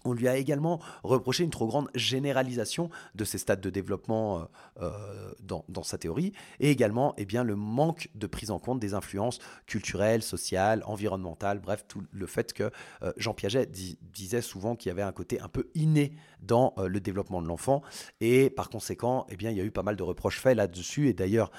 On 0.06 0.12
lui 0.12 0.28
a 0.28 0.36
également 0.36 0.80
reproché 1.02 1.42
une 1.42 1.50
trop 1.50 1.66
grande 1.66 1.88
généralisation 1.94 2.90
de 3.14 3.24
ces 3.24 3.38
stades 3.38 3.60
de 3.60 3.70
développement 3.70 4.38
euh, 4.38 4.44
euh, 4.82 5.32
dans, 5.68 5.82
sa 5.82 5.98
théorie, 5.98 6.32
et 6.60 6.70
également 6.70 7.14
eh 7.16 7.24
bien, 7.24 7.44
le 7.44 7.54
manque 7.54 8.08
de 8.14 8.26
prise 8.26 8.50
en 8.50 8.58
compte 8.58 8.80
des 8.80 8.94
influences 8.94 9.38
culturelles, 9.66 10.22
sociales, 10.22 10.82
environnementales, 10.86 11.60
bref, 11.60 11.84
tout 11.86 12.02
le 12.10 12.26
fait 12.26 12.52
que 12.52 12.70
euh, 13.02 13.12
Jean 13.16 13.34
Piaget 13.34 13.66
disait 13.66 14.42
souvent 14.42 14.74
qu'il 14.74 14.88
y 14.88 14.92
avait 14.92 15.02
un 15.02 15.12
côté 15.12 15.40
un 15.40 15.48
peu 15.48 15.68
inné 15.74 16.16
dans 16.40 16.74
le 16.78 17.00
développement 17.00 17.42
de 17.42 17.48
l'enfant, 17.48 17.82
et 18.20 18.50
par 18.50 18.68
conséquent, 18.68 19.26
eh 19.30 19.36
bien, 19.36 19.50
il 19.50 19.56
y 19.56 19.60
a 19.60 19.64
eu 19.64 19.70
pas 19.70 19.82
mal 19.82 19.96
de 19.96 20.02
reproches 20.02 20.40
faits 20.40 20.56
là-dessus, 20.56 21.08
et 21.08 21.12
d'ailleurs, 21.12 21.50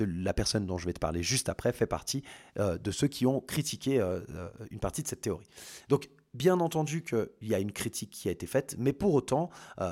la 0.00 0.32
personne 0.32 0.66
dont 0.66 0.78
je 0.78 0.86
vais 0.86 0.92
te 0.92 1.00
parler 1.00 1.22
juste 1.22 1.48
après 1.48 1.72
fait 1.72 1.86
partie 1.86 2.22
de 2.56 2.90
ceux 2.90 3.08
qui 3.08 3.26
ont 3.26 3.40
critiqué 3.40 4.00
une 4.70 4.78
partie 4.78 5.02
de 5.02 5.08
cette 5.08 5.20
théorie. 5.20 5.48
Donc, 5.88 6.08
Bien 6.32 6.60
entendu 6.60 7.02
qu'il 7.02 7.28
y 7.42 7.56
a 7.56 7.58
une 7.58 7.72
critique 7.72 8.10
qui 8.10 8.28
a 8.28 8.30
été 8.30 8.46
faite, 8.46 8.76
mais 8.78 8.92
pour 8.92 9.14
autant, 9.14 9.50
euh, 9.80 9.90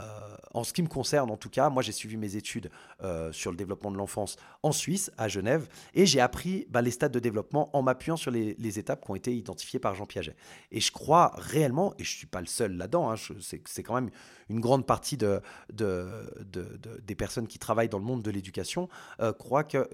en 0.55 0.63
ce 0.63 0.73
qui 0.73 0.83
me 0.83 0.89
concerne 0.89 1.33
en 1.33 1.37
tout 1.37 1.51
cas, 1.51 1.69
moi 1.69 1.83
j'ai 1.83 1.91
suivi 1.91 2.17
mes 2.17 2.37
études 2.37 2.71
euh, 3.03 3.33
sur 3.33 3.51
le 3.51 3.57
développement 3.57 3.91
de 3.91 3.97
l'enfance 3.97 4.37
en 4.63 4.71
Suisse, 4.71 5.11
à 5.19 5.27
Genève, 5.27 5.69
et 5.95 6.07
j'ai 6.07 6.21
appris 6.21 6.67
bah, 6.71 6.81
les 6.81 6.93
stades 6.93 7.11
de 7.11 7.19
développement 7.19 7.77
en 7.77 7.83
m'appuyant 7.83 8.17
sur 8.17 8.31
les, 8.31 8.79
étapes 8.79 9.05
qui 9.05 9.11
ont 9.11 9.17
été 9.17 9.35
identifiées 9.35 9.81
par 9.81 9.97
Jean 9.97 10.07
Piaget. 10.07 10.37
Et 10.71 10.81
je 10.81 10.93
crois 10.93 11.33
réellement, 11.35 11.93
et 11.99 12.05
je 12.05 12.13
ne 12.13 12.19
suis 12.19 12.27
pas 12.29 12.41
le 12.41 12.47
seul 12.47 12.77
là-dedans, 12.77 13.11
hein, 13.11 13.17
c'est 13.41 13.83
quand 13.83 13.95
même 13.95 14.11
une 14.49 14.61
grande 14.61 14.87
partie 14.87 15.17
de, 15.17 15.43
des 15.73 17.15
personnes 17.17 17.49
qui 17.49 17.59
travaillent 17.59 17.89
dans 17.89 17.99
le 17.99 18.05
monde 18.05 18.23
de 18.23 18.31
l'éducation, 18.31 18.89
euh, 19.21 19.33
croient 19.33 19.65
que 19.65 19.89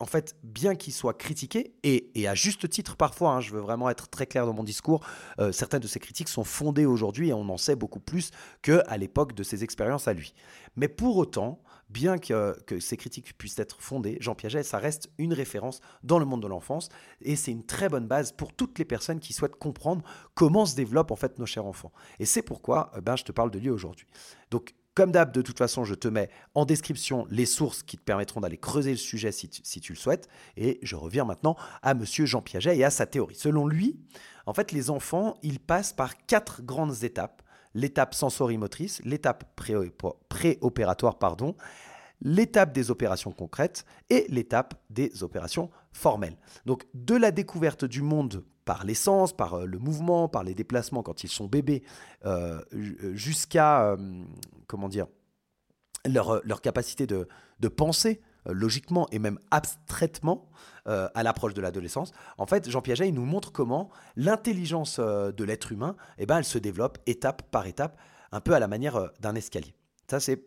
en 0.00 0.06
fait, 0.06 0.34
bien 0.42 0.74
qu'il 0.74 0.94
soit 0.94 1.12
critiqué, 1.12 1.74
et, 1.82 2.26
à 2.26 2.34
juste 2.34 2.68
titre 2.68 2.96
parfois, 2.96 3.32
hein, 3.32 3.40
je 3.40 3.52
veux 3.52 3.60
vraiment 3.60 3.90
être 3.90 4.08
très 4.08 4.26
clair 4.26 4.46
dans 4.46 4.54
mon 4.54 4.64
discours, 4.64 5.04
euh, 5.38 5.52
certaines 5.52 5.80
de 5.80 5.86
ces 5.86 6.00
critiques 6.00 6.28
sont 6.28 6.42
fondées 6.42 6.86
aujourd'hui 6.86 7.28
et 7.28 7.32
on 7.34 7.48
en 7.50 7.58
sait 7.58 7.76
beaucoup 7.76 8.00
plus 8.00 8.30
qu'à 8.62 8.96
l'époque 8.96 9.34
de 9.34 9.42
ses 9.42 9.62
expériences 9.62 10.08
à 10.08 10.14
lui. 10.14 10.32
Mais 10.76 10.88
pour 10.88 11.18
autant, 11.18 11.62
bien 11.90 12.18
que, 12.18 12.56
ces 12.80 12.96
critiques 12.96 13.36
puissent 13.36 13.58
être 13.58 13.82
fondées, 13.82 14.16
Jean 14.20 14.34
Piaget, 14.34 14.62
ça 14.62 14.78
reste 14.78 15.10
une 15.18 15.34
référence 15.34 15.80
dans 16.02 16.18
le 16.18 16.24
monde 16.24 16.42
de 16.42 16.48
l'enfance 16.48 16.88
et 17.20 17.36
c'est 17.36 17.50
une 17.50 17.66
très 17.66 17.88
bonne 17.88 18.06
base 18.06 18.32
pour 18.32 18.52
toutes 18.54 18.78
les 18.78 18.84
personnes 18.84 19.20
qui 19.20 19.32
souhaitent 19.32 19.56
comprendre 19.56 20.02
comment 20.34 20.64
se 20.64 20.76
développent 20.76 21.10
en 21.10 21.16
fait 21.16 21.38
nos 21.38 21.46
chers 21.46 21.66
enfants. 21.66 21.92
Et 22.18 22.24
c'est 22.24 22.42
pourquoi 22.42 22.90
euh, 22.96 23.00
ben, 23.00 23.16
je 23.16 23.24
te 23.24 23.32
parle 23.32 23.50
de 23.50 23.58
lui 23.58 23.70
aujourd'hui. 23.70 24.06
Donc 24.50 24.74
comme 25.00 25.12
d'hab, 25.12 25.32
de 25.32 25.40
toute 25.40 25.56
façon, 25.56 25.86
je 25.86 25.94
te 25.94 26.08
mets 26.08 26.28
en 26.54 26.66
description 26.66 27.26
les 27.30 27.46
sources 27.46 27.82
qui 27.82 27.96
te 27.96 28.02
permettront 28.02 28.42
d'aller 28.42 28.58
creuser 28.58 28.90
le 28.90 28.98
sujet 28.98 29.32
si 29.32 29.48
tu, 29.48 29.92
le 29.92 29.96
souhaites. 29.96 30.28
Et 30.58 30.78
je 30.82 30.94
reviens 30.94 31.24
maintenant 31.24 31.56
à 31.80 31.94
Monsieur 31.94 32.26
Jean 32.26 32.42
Piaget 32.42 32.76
et 32.76 32.84
à 32.84 32.90
sa 32.90 33.06
théorie. 33.06 33.34
Selon 33.34 33.66
lui, 33.66 33.98
en 34.44 34.52
fait, 34.52 34.72
les 34.72 34.90
enfants, 34.90 35.38
ils 35.42 35.58
passent 35.58 35.94
par 35.94 36.26
quatre 36.26 36.60
grandes 36.60 37.02
étapes 37.02 37.40
l'étape 37.74 38.12
sensorimotrice, 38.12 39.00
l'étape 39.06 39.44
préopératoire, 40.28 41.18
pardon, 41.18 41.54
l'étape 42.22 42.72
des 42.72 42.90
opérations 42.90 43.32
concrètes 43.32 43.84
et 44.08 44.26
l'étape 44.28 44.74
des 44.90 45.22
opérations 45.22 45.70
formelles. 45.92 46.36
Donc 46.66 46.86
de 46.94 47.14
la 47.14 47.30
découverte 47.30 47.84
du 47.84 48.02
monde 48.02 48.44
par 48.64 48.84
l'essence, 48.84 49.32
par 49.32 49.54
euh, 49.54 49.64
le 49.64 49.78
mouvement, 49.78 50.28
par 50.28 50.44
les 50.44 50.54
déplacements 50.54 51.02
quand 51.02 51.24
ils 51.24 51.28
sont 51.28 51.46
bébés, 51.46 51.82
euh, 52.24 52.62
jusqu'à, 52.70 53.82
euh, 53.84 53.96
comment 54.66 54.88
dire, 54.88 55.06
leur, 56.06 56.40
leur 56.44 56.60
capacité 56.60 57.06
de, 57.06 57.26
de 57.58 57.68
penser 57.68 58.20
logiquement 58.46 59.06
et 59.10 59.18
même 59.18 59.38
abstraitement 59.50 60.48
à 60.86 61.22
l'approche 61.22 61.52
de 61.52 61.60
l'adolescence. 61.60 62.10
En 62.38 62.46
fait, 62.46 62.70
Jean 62.70 62.80
Piaget 62.80 63.08
il 63.08 63.14
nous 63.14 63.26
montre 63.26 63.52
comment 63.52 63.90
l'intelligence 64.16 64.98
de 64.98 65.44
l'être 65.44 65.72
humain, 65.72 65.94
eh 66.16 66.24
ben, 66.24 66.38
elle 66.38 66.44
se 66.44 66.56
développe 66.56 66.98
étape 67.06 67.42
par 67.50 67.66
étape, 67.66 67.98
un 68.32 68.40
peu 68.40 68.54
à 68.54 68.58
la 68.58 68.66
manière 68.66 69.10
d'un 69.20 69.34
escalier. 69.34 69.74
Ça, 70.10 70.20
c'est 70.20 70.42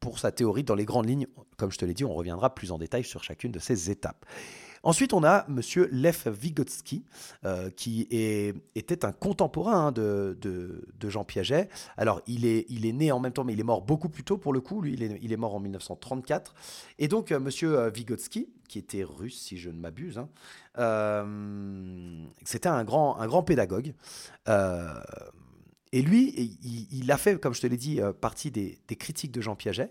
pour 0.00 0.18
sa 0.18 0.32
théorie 0.32 0.64
dans 0.64 0.74
les 0.74 0.84
grandes 0.84 1.08
lignes. 1.08 1.26
Comme 1.56 1.72
je 1.72 1.78
te 1.78 1.84
l'ai 1.84 1.94
dit, 1.94 2.04
on 2.04 2.14
reviendra 2.14 2.54
plus 2.54 2.72
en 2.72 2.78
détail 2.78 3.04
sur 3.04 3.24
chacune 3.24 3.52
de 3.52 3.58
ces 3.58 3.90
étapes. 3.90 4.24
Ensuite, 4.86 5.12
on 5.14 5.24
a 5.24 5.44
Monsieur 5.48 5.88
Lev 5.90 6.28
Vygotsky, 6.28 7.04
euh, 7.44 7.70
qui 7.70 8.02
était 8.02 9.04
un 9.04 9.10
contemporain 9.10 9.88
hein, 9.88 9.92
de, 9.92 10.38
de, 10.40 11.10
Jean 11.10 11.24
Piaget. 11.24 11.68
Alors, 11.96 12.22
il 12.28 12.46
est, 12.46 12.66
il 12.68 12.86
est 12.86 12.92
né 12.92 13.10
en 13.10 13.18
même 13.18 13.32
temps, 13.32 13.42
mais 13.42 13.54
il 13.54 13.58
est 13.58 13.64
mort 13.64 13.82
beaucoup 13.82 14.08
plus 14.08 14.22
tôt 14.22 14.38
pour 14.38 14.52
le 14.52 14.60
coup. 14.60 14.82
Lui, 14.82 14.92
il 14.92 15.02
est, 15.02 15.18
il 15.22 15.32
est 15.32 15.36
mort 15.36 15.56
en 15.56 15.58
1934. 15.58 16.54
Et 17.00 17.08
donc, 17.08 17.32
euh, 17.32 17.40
Monsieur 17.40 17.76
euh, 17.76 17.90
Vygotsky, 17.90 18.48
qui 18.68 18.78
était 18.78 19.02
russe, 19.02 19.40
si 19.40 19.58
je 19.58 19.70
ne 19.70 19.78
m'abuse, 19.80 20.18
hein, 20.18 20.28
c'était 22.44 22.68
un 22.68 22.84
grand, 22.84 23.18
un 23.18 23.26
grand 23.26 23.42
pédagogue. 23.42 23.92
Et 25.96 26.02
lui, 26.02 26.58
il, 26.92 27.10
a 27.10 27.16
fait, 27.16 27.40
comme 27.40 27.54
je 27.54 27.62
te 27.62 27.66
l'ai 27.66 27.78
dit, 27.78 28.00
partie 28.20 28.50
des, 28.50 28.78
critiques 28.98 29.32
de 29.32 29.40
Jean 29.40 29.56
Piaget 29.56 29.90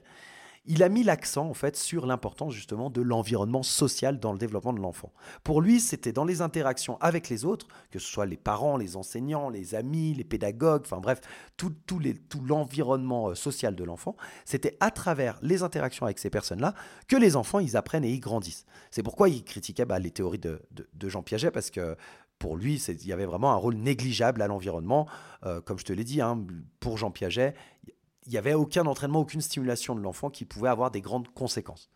il 0.68 0.84
a 0.84 0.90
mis 0.90 1.04
l'accent 1.04 1.48
en 1.48 1.54
fait 1.54 1.76
sur 1.76 2.06
l'importance 2.06 2.54
justement 2.54 2.90
de 2.90 3.02
l'environnement 3.02 3.64
social 3.64 4.20
dans 4.20 4.32
le 4.32 4.40
développement 4.40 4.74
de 4.74 4.80
l'enfant. 4.80 5.12
Pour 5.44 5.62
lui, 5.62 5.80
c'était 5.80 6.12
dans 6.12 6.26
les 6.26 6.42
interactions 6.42 6.98
avec 7.02 7.30
les 7.30 7.46
autres, 7.46 7.68
que 7.92 8.00
ce 8.00 8.08
soit 8.08 8.26
les 8.26 8.38
parents, 8.38 8.78
les 8.78 8.96
enseignants, 8.96 9.50
les 9.50 9.76
amis, 9.76 10.14
les 10.14 10.24
pédagogues, 10.24 10.82
enfin 10.86 10.98
bref, 10.98 11.22
tout, 11.58 11.74
tout 11.86 12.00
l'environnement 12.48 13.30
euh, 13.30 13.36
social 13.36 13.76
de 13.76 13.84
l'enfant, 13.84 14.16
c'était 14.44 14.78
à 14.80 14.92
travers 14.92 15.38
les 15.42 15.64
interactions 15.64 16.06
avec 16.06 16.20
ces 16.20 16.30
personnes-là 16.30 16.74
que 17.08 17.16
les 17.16 17.36
enfants, 17.36 17.60
ils 17.60 17.78
apprennent 17.78 18.06
et 18.06 18.12
ils 18.12 18.20
grandissent. 18.20 18.66
C'est 18.92 19.04
pourquoi 19.04 19.30
il 19.30 19.44
critiquait 19.44 19.86
bah, 19.86 20.00
les 20.00 20.12
théories 20.12 20.40
de, 20.40 20.60
Jean 21.04 21.22
Piaget, 21.22 21.52
parce 21.52 21.70
que 21.70 21.96
pour 22.39 22.58
lui, 22.58 22.75
il 22.75 23.08
y 23.08 23.13
avait 23.13 23.25
vraiment 23.25 23.51
un 23.51 23.56
rôle 23.56 23.75
négligeable 23.75 24.42
à 24.42 24.48
l'environnement. 24.48 25.08
Euh, 25.46 25.62
comme 25.62 25.80
je 25.80 25.86
te 25.86 25.94
l'ai 25.94 26.04
dit, 26.04 26.22
hein, 26.22 26.46
pour 26.80 26.98
Jean 26.98 27.12
Piaget, 27.12 27.54
il 28.25 28.32
n'y 28.32 28.38
avait 28.38 28.54
aucun 28.54 28.86
entraînement, 28.86 29.20
aucune 29.20 29.42
stimulation 29.42 29.96
de 29.96 30.01
l'enfant 30.01 30.30
qui 30.30 30.46
pouvait 30.46 30.70
avoir 30.70 30.92
des 30.92 31.01
grandes 31.01 31.27
conséquences. 31.34 31.89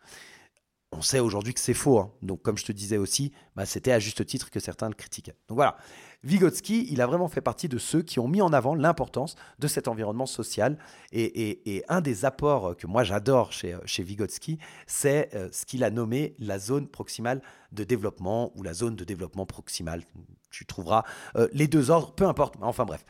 On 0.91 1.01
sait 1.03 1.19
aujourd'hui 1.19 1.53
que 1.53 1.59
c'est 1.59 1.75
faux. 1.75 1.99
Hein. 1.99 2.11
Donc, 2.23 2.41
comme 2.41 2.57
je 2.57 2.65
te 2.65 2.71
disais 2.71 2.97
aussi, 2.97 3.31
bah, 3.55 3.65
c'était 3.65 3.91
à 3.91 3.99
juste 3.99 4.25
titre 4.25 4.49
que 4.49 4.59
certains 4.59 4.89
le 4.89 4.95
critiquaient. 4.95 5.35
Donc 5.47 5.55
voilà, 5.55 5.77
Vygotsky, 6.23 6.87
il 6.91 6.99
a 7.01 7.07
vraiment 7.07 7.27
fait 7.27 7.41
partie 7.41 7.69
de 7.69 7.77
ceux 7.77 8.01
qui 8.01 8.19
ont 8.19 8.27
mis 8.27 8.41
en 8.41 8.51
avant 8.51 8.73
l'importance 8.75 9.35
de 9.59 9.67
cet 9.67 9.87
environnement 9.87 10.25
social. 10.25 10.77
Et, 11.11 11.83
un 11.87 12.01
des 12.01 12.25
apports 12.25 12.75
que 12.75 12.87
moi 12.87 13.03
j'adore 13.03 13.51
chez, 13.51 13.77
chez 13.85 14.03
Vygotsky, 14.03 14.57
c'est 14.87 15.33
euh, 15.35 15.49
ce 15.51 15.65
qu'il 15.65 15.83
a 15.83 15.91
nommé 15.91 16.35
la 16.39 16.59
zone 16.59 16.87
proximale 16.87 17.41
de 17.71 17.83
développement 17.83 18.51
ou 18.55 18.63
la 18.63 18.73
zone 18.73 18.95
de 18.95 19.03
développement 19.03 19.45
proximal. 19.45 20.03
Tu 20.49 20.65
trouveras 20.65 21.03
euh, 21.35 21.47
les 21.53 21.67
deux 21.67 21.91
ordres, 21.91 22.13
peu 22.13 22.25
importe. 22.25 22.55
Enfin 22.61 22.85
bref. 22.85 23.05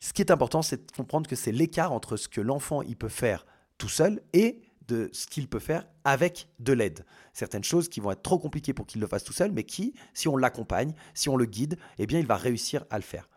Ce 0.00 0.12
qui 0.12 0.22
est 0.22 0.30
important, 0.30 0.62
c'est 0.62 0.86
de 0.86 0.92
comprendre 0.92 1.28
que 1.28 1.36
c'est 1.36 1.52
l'écart 1.52 1.92
entre 1.92 2.16
ce 2.16 2.28
que 2.28 2.40
l'enfant 2.40 2.82
il 2.82 2.96
peut 2.96 3.08
faire 3.08 3.46
tout 3.78 3.88
seul 3.88 4.20
et 4.32 4.62
de 4.88 5.10
ce 5.12 5.26
qu'il 5.26 5.48
peut 5.48 5.58
faire 5.58 5.86
avec 6.04 6.48
de 6.58 6.72
l'aide. 6.72 7.04
Certaines 7.32 7.64
choses 7.64 7.88
qui 7.88 8.00
vont 8.00 8.10
être 8.10 8.22
trop 8.22 8.38
compliquées 8.38 8.72
pour 8.72 8.86
qu'il 8.86 9.00
le 9.00 9.06
fasse 9.06 9.22
tout 9.22 9.32
seul, 9.32 9.52
mais 9.52 9.64
qui, 9.64 9.94
si 10.14 10.26
on 10.26 10.36
l'accompagne, 10.36 10.94
si 11.14 11.28
on 11.28 11.36
le 11.36 11.44
guide, 11.44 11.78
eh 11.98 12.06
bien, 12.06 12.18
il 12.18 12.26
va 12.26 12.36
réussir 12.36 12.84
à 12.90 12.96
le 12.96 13.02
faire. 13.02 13.28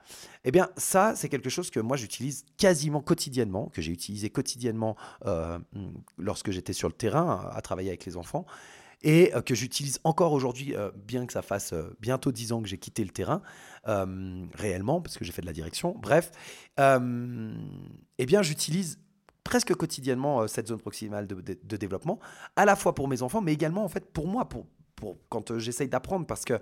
Eh 0.44 0.52
bien, 0.52 0.70
ça, 0.78 1.14
c'est 1.16 1.30
quelque 1.30 1.50
chose 1.50 1.70
que 1.70 1.80
moi, 1.80 1.98
j'utilise 1.98 2.46
quasiment 2.58 3.02
quotidiennement, 3.02 3.68
que 3.68 3.82
j'ai 3.82 3.92
utilisé 3.92 4.30
quotidiennement 4.30 4.96
euh, 5.26 5.60
lorsque 6.18 6.52
j'étais 6.52 6.74
sur 6.74 6.88
le 6.88 6.94
terrain 6.94 7.50
à 7.54 7.62
travailler 7.62 7.90
avec 7.90 8.06
les 8.06 8.18
enfants 8.18 8.46
et 9.04 9.34
euh, 9.34 9.42
que 9.42 9.56
j'utilise 9.56 10.00
encore 10.04 10.32
aujourd'hui, 10.32 10.76
euh, 10.76 10.92
bien 10.96 11.26
que 11.26 11.34
ça 11.34 11.42
fasse 11.42 11.74
bientôt 12.00 12.32
10 12.32 12.54
ans 12.54 12.62
que 12.62 12.68
j'ai 12.68 12.78
quitté 12.78 13.04
le 13.04 13.10
terrain, 13.10 13.42
réellement, 13.84 15.02
parce 15.02 15.18
que 15.18 15.26
j'ai 15.26 15.32
fait 15.32 15.42
de 15.42 15.48
la 15.48 15.54
direction. 15.54 15.96
Bref, 16.00 16.32
eh 16.78 18.26
bien, 18.26 18.42
j'utilise 18.42 19.01
presque 19.44 19.74
quotidiennement 19.76 20.48
cette 20.48 20.68
zone 20.68 20.80
proximale 20.80 21.28
de, 21.28 21.78
développement, 21.78 22.20
à 22.56 22.66
la 22.66 22.76
fois 22.76 22.96
pour 22.96 23.08
mes 23.08 23.22
enfants, 23.22 23.42
mais 23.42 23.54
également 23.54 23.84
en 23.84 23.90
fait 23.90 24.12
pour 24.12 24.28
moi, 24.28 24.48
pour, 24.48 24.68
pour 24.96 25.18
quand 25.30 25.58
j'essaye 25.58 25.90
d'apprendre, 25.90 26.26
parce 26.26 26.46
que 26.46 26.60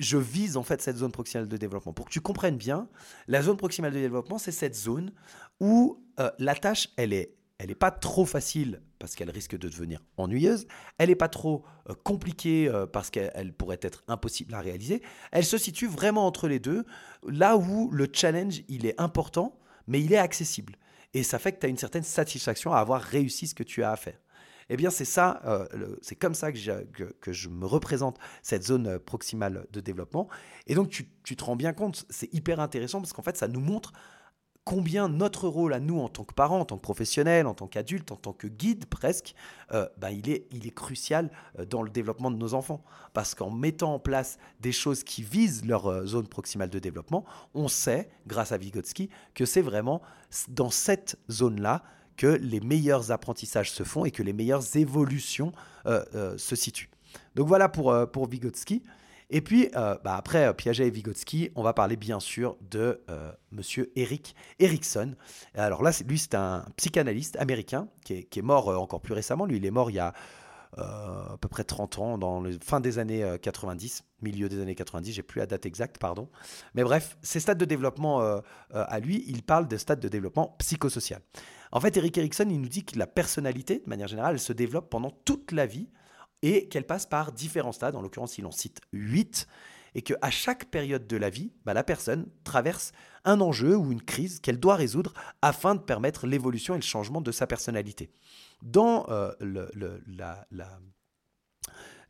je 0.00 0.16
vise 0.16 0.56
en 0.56 0.62
fait 0.62 0.80
cette 0.80 0.96
zone 0.96 1.12
proximale 1.12 1.48
de 1.48 1.56
développement. 1.56 1.92
Pour 1.92 2.06
que 2.06 2.10
tu 2.10 2.20
comprennes 2.20 2.56
bien, 2.56 2.88
la 3.26 3.42
zone 3.42 3.56
proximale 3.56 3.92
de 3.92 3.98
développement, 3.98 4.38
c'est 4.38 4.52
cette 4.52 4.76
zone 4.76 5.12
où 5.60 6.02
la 6.38 6.54
tâche, 6.54 6.88
elle 6.96 7.12
est 7.12 7.38
elle 7.58 7.68
n'est 7.68 7.74
pas 7.74 7.90
trop 7.90 8.24
facile 8.24 8.80
parce 8.98 9.14
qu'elle 9.14 9.30
risque 9.30 9.56
de 9.58 9.68
devenir 9.68 10.00
ennuyeuse, 10.16 10.66
elle 10.96 11.08
n'est 11.08 11.16
pas 11.16 11.28
trop 11.28 11.64
euh, 11.88 11.94
compliquée 12.04 12.68
euh, 12.68 12.86
parce 12.86 13.10
qu'elle 13.10 13.52
pourrait 13.52 13.80
être 13.82 14.04
impossible 14.08 14.54
à 14.54 14.60
réaliser, 14.60 15.02
elle 15.32 15.44
se 15.44 15.58
situe 15.58 15.86
vraiment 15.86 16.26
entre 16.26 16.48
les 16.48 16.60
deux, 16.60 16.84
là 17.26 17.56
où 17.56 17.90
le 17.90 18.08
challenge, 18.12 18.62
il 18.68 18.86
est 18.86 19.00
important, 19.00 19.58
mais 19.86 20.00
il 20.00 20.12
est 20.12 20.18
accessible. 20.18 20.76
Et 21.14 21.22
ça 21.22 21.38
fait 21.38 21.52
que 21.52 21.60
tu 21.60 21.66
as 21.66 21.68
une 21.68 21.78
certaine 21.78 22.02
satisfaction 22.02 22.72
à 22.72 22.78
avoir 22.78 23.00
réussi 23.00 23.46
ce 23.46 23.54
que 23.54 23.62
tu 23.62 23.82
as 23.82 23.90
à 23.90 23.96
faire. 23.96 24.18
Eh 24.70 24.76
bien, 24.76 24.90
c'est 24.90 25.06
ça, 25.06 25.40
euh, 25.46 25.96
c'est 26.02 26.16
comme 26.16 26.34
ça 26.34 26.52
que, 26.52 27.04
que, 27.20 27.32
je 27.32 27.48
me 27.48 27.64
représente 27.64 28.18
cette 28.42 28.64
zone 28.64 28.98
proximale 28.98 29.66
de 29.72 29.80
développement. 29.80 30.28
Et 30.66 30.74
donc, 30.74 30.90
tu, 30.90 31.08
tu 31.24 31.36
te 31.36 31.44
rends 31.44 31.56
bien 31.56 31.72
compte, 31.72 32.04
c'est 32.10 32.32
hyper 32.34 32.60
intéressant 32.60 33.00
parce 33.00 33.14
qu'en 33.14 33.22
fait, 33.22 33.36
ça 33.38 33.48
nous 33.48 33.60
montre 33.60 33.92
combien 34.68 35.08
notre 35.08 35.48
rôle 35.48 35.72
à 35.72 35.80
nous 35.80 35.98
en 35.98 36.10
tant 36.10 36.24
que 36.24 36.34
parents, 36.34 36.60
en 36.60 36.64
tant 36.66 36.76
que 36.76 36.82
professionnels, 36.82 37.46
en 37.46 37.54
tant 37.54 37.66
qu'adultes, 37.66 38.12
en 38.12 38.16
tant 38.16 38.34
que 38.34 38.46
guide 38.46 38.84
presque, 38.84 39.34
euh, 39.72 39.88
il, 40.12 40.28
est, 40.28 40.46
il 40.50 40.66
est 40.66 40.74
crucial 40.74 41.30
euh, 41.58 41.64
dans 41.64 41.80
le 41.80 41.88
développement 41.88 42.30
de 42.30 42.36
nos 42.36 42.52
enfants. 42.52 42.84
Parce 43.14 43.34
qu'en 43.34 43.50
mettant 43.50 43.94
en 43.94 43.98
place 43.98 44.38
des 44.60 44.72
choses 44.72 45.04
qui 45.04 45.22
visent 45.22 45.64
leur 45.64 45.86
euh, 45.86 46.04
zone 46.04 46.28
proximale 46.28 46.68
de 46.68 46.78
développement, 46.78 47.24
on 47.54 47.66
sait, 47.66 48.10
grâce 48.26 48.52
à 48.52 48.58
Vygotsky, 48.58 49.08
que 49.32 49.46
c'est 49.46 49.62
vraiment 49.62 50.02
dans 50.48 50.68
cette 50.68 51.16
zone-là 51.30 51.82
que 52.18 52.26
les 52.26 52.60
meilleurs 52.60 53.10
apprentissages 53.10 53.72
se 53.72 53.84
font 53.84 54.04
et 54.04 54.10
que 54.10 54.22
les 54.22 54.34
meilleures 54.34 54.76
évolutions 54.76 55.52
se 55.86 56.56
situent. 56.56 56.90
Donc 57.36 57.46
voilà 57.46 57.70
pour, 57.70 57.94
pour 58.12 58.28
Vygotsky. 58.28 58.82
Et 59.30 59.42
puis, 59.42 59.68
euh, 59.76 59.96
bah, 60.02 60.16
après 60.16 60.46
euh, 60.46 60.52
Piaget 60.52 60.86
et 60.86 60.90
Vygotsky, 60.90 61.50
on 61.54 61.62
va 61.62 61.74
parler 61.74 61.96
bien 61.96 62.18
sûr 62.20 62.56
de 62.70 63.02
euh, 63.10 63.30
monsieur 63.52 63.92
Eric 63.94 64.34
Erikson. 64.58 65.14
Alors 65.54 65.82
là, 65.82 65.90
lui, 66.06 66.18
c'est 66.18 66.34
un 66.34 66.64
psychanalyste 66.76 67.36
américain 67.36 67.88
qui 68.04 68.14
est, 68.14 68.42
mort 68.42 68.68
encore 68.68 69.02
plus 69.02 69.14
récemment. 69.14 69.44
Lui, 69.44 69.58
il 69.58 69.66
est 69.66 69.70
mort 69.70 69.90
il 69.90 69.94
y 69.94 70.00
a 70.00 70.14
à 70.76 71.36
peu 71.40 71.48
près 71.48 71.64
30 71.64 71.98
ans, 71.98 72.18
dans 72.18 72.40
le 72.40 72.56
fin 72.62 72.78
des 72.78 72.98
années 72.98 73.24
90, 73.40 74.04
milieu 74.20 74.50
des 74.50 74.60
années 74.60 74.74
90, 74.74 75.12
j'ai 75.12 75.22
plus 75.22 75.38
la 75.38 75.46
date 75.46 75.64
exacte, 75.64 75.98
pardon. 75.98 76.28
Mais 76.74 76.84
bref, 76.84 77.16
ces 77.22 77.40
stades 77.40 77.58
de 77.58 77.64
développement 77.64 78.20
à 78.70 79.00
lui, 79.00 79.24
il 79.26 79.42
parle 79.42 79.66
de 79.66 79.76
stades 79.78 79.98
de 79.98 80.08
développement 80.08 80.54
psychosocial. 80.58 81.22
En 81.72 81.80
fait, 81.80 81.96
Eric 81.96 82.18
Erikson, 82.18 82.46
il 82.50 82.60
nous 82.60 82.68
dit 82.68 82.84
que 82.84 82.98
la 82.98 83.06
personnalité, 83.06 83.78
de 83.78 83.88
manière 83.88 84.08
générale, 84.08 84.34
elle 84.34 84.40
se 84.40 84.52
développe 84.52 84.90
pendant 84.90 85.10
toute 85.24 85.52
la 85.52 85.64
vie 85.64 85.88
et 86.42 86.68
qu'elle 86.68 86.86
passe 86.86 87.06
par 87.06 87.32
différents 87.32 87.72
stades, 87.72 87.96
en 87.96 88.02
l'occurrence 88.02 88.38
il 88.38 88.46
en 88.46 88.50
cite 88.50 88.80
8, 88.92 89.46
et 89.94 90.02
qu'à 90.02 90.30
chaque 90.30 90.66
période 90.66 91.06
de 91.06 91.16
la 91.16 91.30
vie, 91.30 91.52
bah, 91.64 91.74
la 91.74 91.84
personne 91.84 92.26
traverse 92.44 92.92
un 93.24 93.40
enjeu 93.40 93.76
ou 93.76 93.92
une 93.92 94.02
crise 94.02 94.40
qu'elle 94.40 94.60
doit 94.60 94.76
résoudre 94.76 95.12
afin 95.42 95.74
de 95.74 95.80
permettre 95.80 96.26
l'évolution 96.26 96.74
et 96.74 96.78
le 96.78 96.82
changement 96.82 97.20
de 97.20 97.32
sa 97.32 97.46
personnalité. 97.46 98.10
Dans 98.62 99.06
euh, 99.08 99.32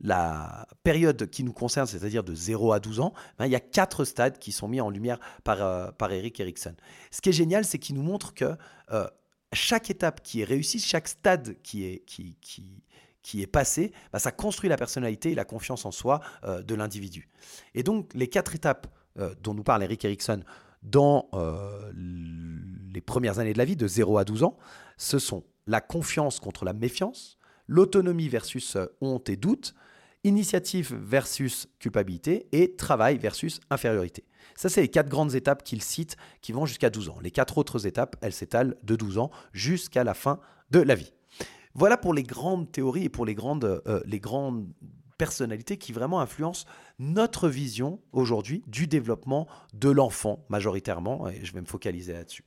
la, 0.00 0.66
période 0.82 1.30
qui 1.30 1.44
nous 1.44 1.52
concerne, 1.52 1.86
c'est-à-dire 1.86 2.24
de 2.24 2.34
0 2.34 2.72
à 2.72 2.80
12 2.80 3.00
ans, 3.00 3.14
ben, 3.38 3.46
il 3.46 3.52
y 3.52 3.56
a 3.56 3.60
quatre 3.60 4.04
stades 4.04 4.38
qui 4.38 4.52
sont 4.52 4.68
mis 4.68 4.80
en 4.80 4.90
lumière 4.90 5.18
par, 5.44 5.62
euh, 5.62 5.90
par 5.92 6.12
Eric 6.12 6.38
Erickson. 6.40 6.74
Ce 7.10 7.20
qui 7.20 7.30
est 7.30 7.32
génial, 7.32 7.64
c'est 7.64 7.78
qu'il 7.78 7.96
nous 7.96 8.02
montre 8.02 8.34
que 8.34 8.56
euh, 8.92 9.06
chaque 9.52 9.90
étape 9.90 10.22
qui 10.22 10.42
est 10.42 10.44
réussie, 10.44 10.78
chaque 10.78 11.08
stade 11.08 11.56
qui 11.62 11.84
est, 11.84 12.04
qui, 12.04 12.36
qui, 12.40 12.82
qui 13.28 13.42
est 13.42 13.46
passé, 13.46 13.92
ben, 14.12 14.18
ça 14.18 14.32
construit 14.32 14.70
la 14.70 14.76
personnalité 14.76 15.32
et 15.32 15.34
la 15.34 15.44
confiance 15.44 15.84
en 15.84 15.90
soi 15.90 16.20
euh, 16.44 16.62
de 16.62 16.74
l'individu. 16.74 17.28
Et 17.74 17.82
donc, 17.82 18.10
les 18.14 18.28
quatre 18.28 18.54
étapes 18.54 18.86
dont 19.42 19.52
nous 19.52 19.64
parle 19.64 19.82
Eric 19.82 20.04
Erickson 20.04 20.44
dans 20.84 21.28
les 21.96 23.00
premières 23.00 23.40
années 23.40 23.52
de 23.52 23.58
la 23.58 23.64
vie, 23.64 23.74
de 23.74 23.88
0 23.88 24.16
à 24.16 24.24
12 24.24 24.44
ans, 24.44 24.56
ce 24.96 25.18
sont 25.18 25.42
la 25.66 25.80
confiance 25.80 26.40
contre 26.40 26.64
la 26.64 26.72
méfiance, 26.72 27.38
l'autonomie 27.66 28.28
versus 28.28 28.76
euh, 28.76 28.86
honte 29.00 29.28
et 29.28 29.36
doute, 29.36 29.74
initiative 30.24 30.94
versus 30.94 31.68
culpabilité 31.78 32.48
et 32.52 32.74
travail 32.74 33.18
versus 33.18 33.60
infériorité. 33.70 34.24
Ça, 34.56 34.68
c'est 34.68 34.80
les 34.80 34.88
quatre 34.88 35.08
grandes 35.08 35.34
étapes 35.34 35.62
qu'il 35.62 35.82
cite 35.82 36.16
qui 36.40 36.52
vont 36.52 36.66
jusqu'à 36.66 36.90
12 36.90 37.10
ans. 37.10 37.18
Les 37.22 37.30
quatre 37.30 37.58
autres 37.58 37.86
étapes, 37.86 38.16
elles 38.20 38.32
s'étalent 38.32 38.74
de 38.82 38.96
12 38.96 39.18
ans 39.18 39.30
jusqu'à 39.52 40.02
la 40.02 40.14
fin 40.14 40.40
de 40.70 40.80
la 40.80 40.96
vie. 40.96 41.12
Voilà 41.74 41.96
pour 41.96 42.14
les 42.14 42.22
grandes 42.22 42.70
théories 42.70 43.04
et 43.04 43.08
pour 43.08 43.26
les 43.26 43.34
grandes, 43.34 43.82
euh, 43.86 44.00
les 44.04 44.20
grandes 44.20 44.66
personnalités 45.18 45.76
qui 45.76 45.92
vraiment 45.92 46.20
influencent 46.20 46.66
notre 46.98 47.48
vision 47.48 48.00
aujourd'hui 48.12 48.62
du 48.66 48.86
développement 48.86 49.48
de 49.74 49.90
l'enfant 49.90 50.44
majoritairement, 50.48 51.28
et 51.28 51.44
je 51.44 51.52
vais 51.52 51.60
me 51.60 51.66
focaliser 51.66 52.12
là-dessus. 52.12 52.44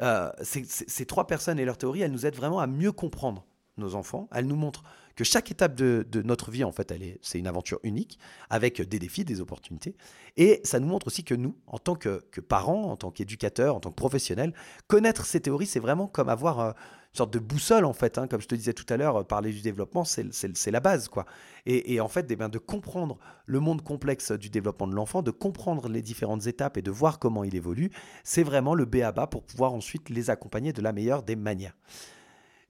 Euh, 0.00 0.30
ces, 0.42 1.06
trois 1.06 1.26
personnes 1.26 1.58
et 1.58 1.64
leurs 1.64 1.78
théories, 1.78 2.02
elles 2.02 2.10
nous 2.10 2.26
aident 2.26 2.36
vraiment 2.36 2.58
à 2.58 2.66
mieux 2.66 2.92
comprendre 2.92 3.46
nos 3.76 3.94
enfants. 3.94 4.28
Elles 4.32 4.46
nous 4.46 4.56
montrent 4.56 4.82
que 5.14 5.24
chaque 5.24 5.50
étape 5.50 5.74
de, 5.74 6.22
notre 6.22 6.50
vie, 6.50 6.64
en 6.64 6.72
fait, 6.72 6.90
est, 6.90 7.18
c'est 7.22 7.38
une 7.38 7.46
aventure 7.46 7.78
unique, 7.82 8.18
avec 8.50 8.80
des 8.80 8.98
défis, 8.98 9.24
des 9.24 9.40
opportunités. 9.40 9.94
Et 10.36 10.60
ça 10.64 10.80
nous 10.80 10.88
montre 10.88 11.06
aussi 11.06 11.24
que 11.24 11.34
nous, 11.34 11.56
en 11.66 11.78
tant 11.78 11.94
que, 11.94 12.18
parents, 12.40 12.84
en 12.84 12.96
tant 12.96 13.10
qu'éducateurs, 13.10 13.76
en 13.76 13.80
tant 13.80 13.90
que 13.90 13.96
professionnels, 13.96 14.54
connaître 14.88 15.24
ces 15.24 15.40
théories, 15.40 15.66
c'est 15.66 15.80
vraiment 15.80 16.06
comme 16.06 16.28
avoir 16.28 16.60
euh, 16.60 16.72
sorte 17.18 17.32
de 17.32 17.38
boussole, 17.38 17.84
en 17.84 17.92
fait. 17.92 18.18
Hein. 18.18 18.26
comme 18.26 18.40
je 18.40 18.48
te 18.48 18.54
disais 18.54 18.72
tout 18.72 18.86
à 18.88 18.96
l'heure, 18.96 19.26
parler 19.26 19.52
du 19.52 19.60
développement, 19.60 20.04
c'est, 20.04 20.70
la 20.70 20.80
base, 20.80 21.08
quoi. 21.08 21.26
Et, 21.66 22.00
en 22.00 22.08
fait, 22.08 22.26
eh 22.30 22.36
bien, 22.36 22.48
de 22.48 22.58
comprendre 22.58 23.18
le 23.46 23.60
monde 23.60 23.82
complexe 23.82 24.32
du 24.32 24.50
développement 24.50 24.86
de 24.86 24.94
l'enfant, 24.94 25.22
de 25.22 25.30
comprendre 25.30 25.88
les 25.88 26.02
différentes 26.02 26.46
étapes 26.46 26.76
et 26.76 26.82
de 26.82 26.90
voir 26.90 27.18
comment 27.18 27.44
il 27.44 27.54
évolue, 27.54 27.90
c'est 28.24 28.42
vraiment 28.42 28.74
le 28.74 28.84
B 28.84 28.96
à 28.96 29.12
bas 29.12 29.26
pour 29.26 29.44
pouvoir 29.44 29.72
ensuite 29.72 30.08
les 30.10 30.30
accompagner 30.30 30.72
de 30.72 30.82
la 30.82 30.92
meilleure 30.92 31.22
des 31.22 31.36
manières. 31.36 31.76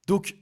Donc, 0.07 0.37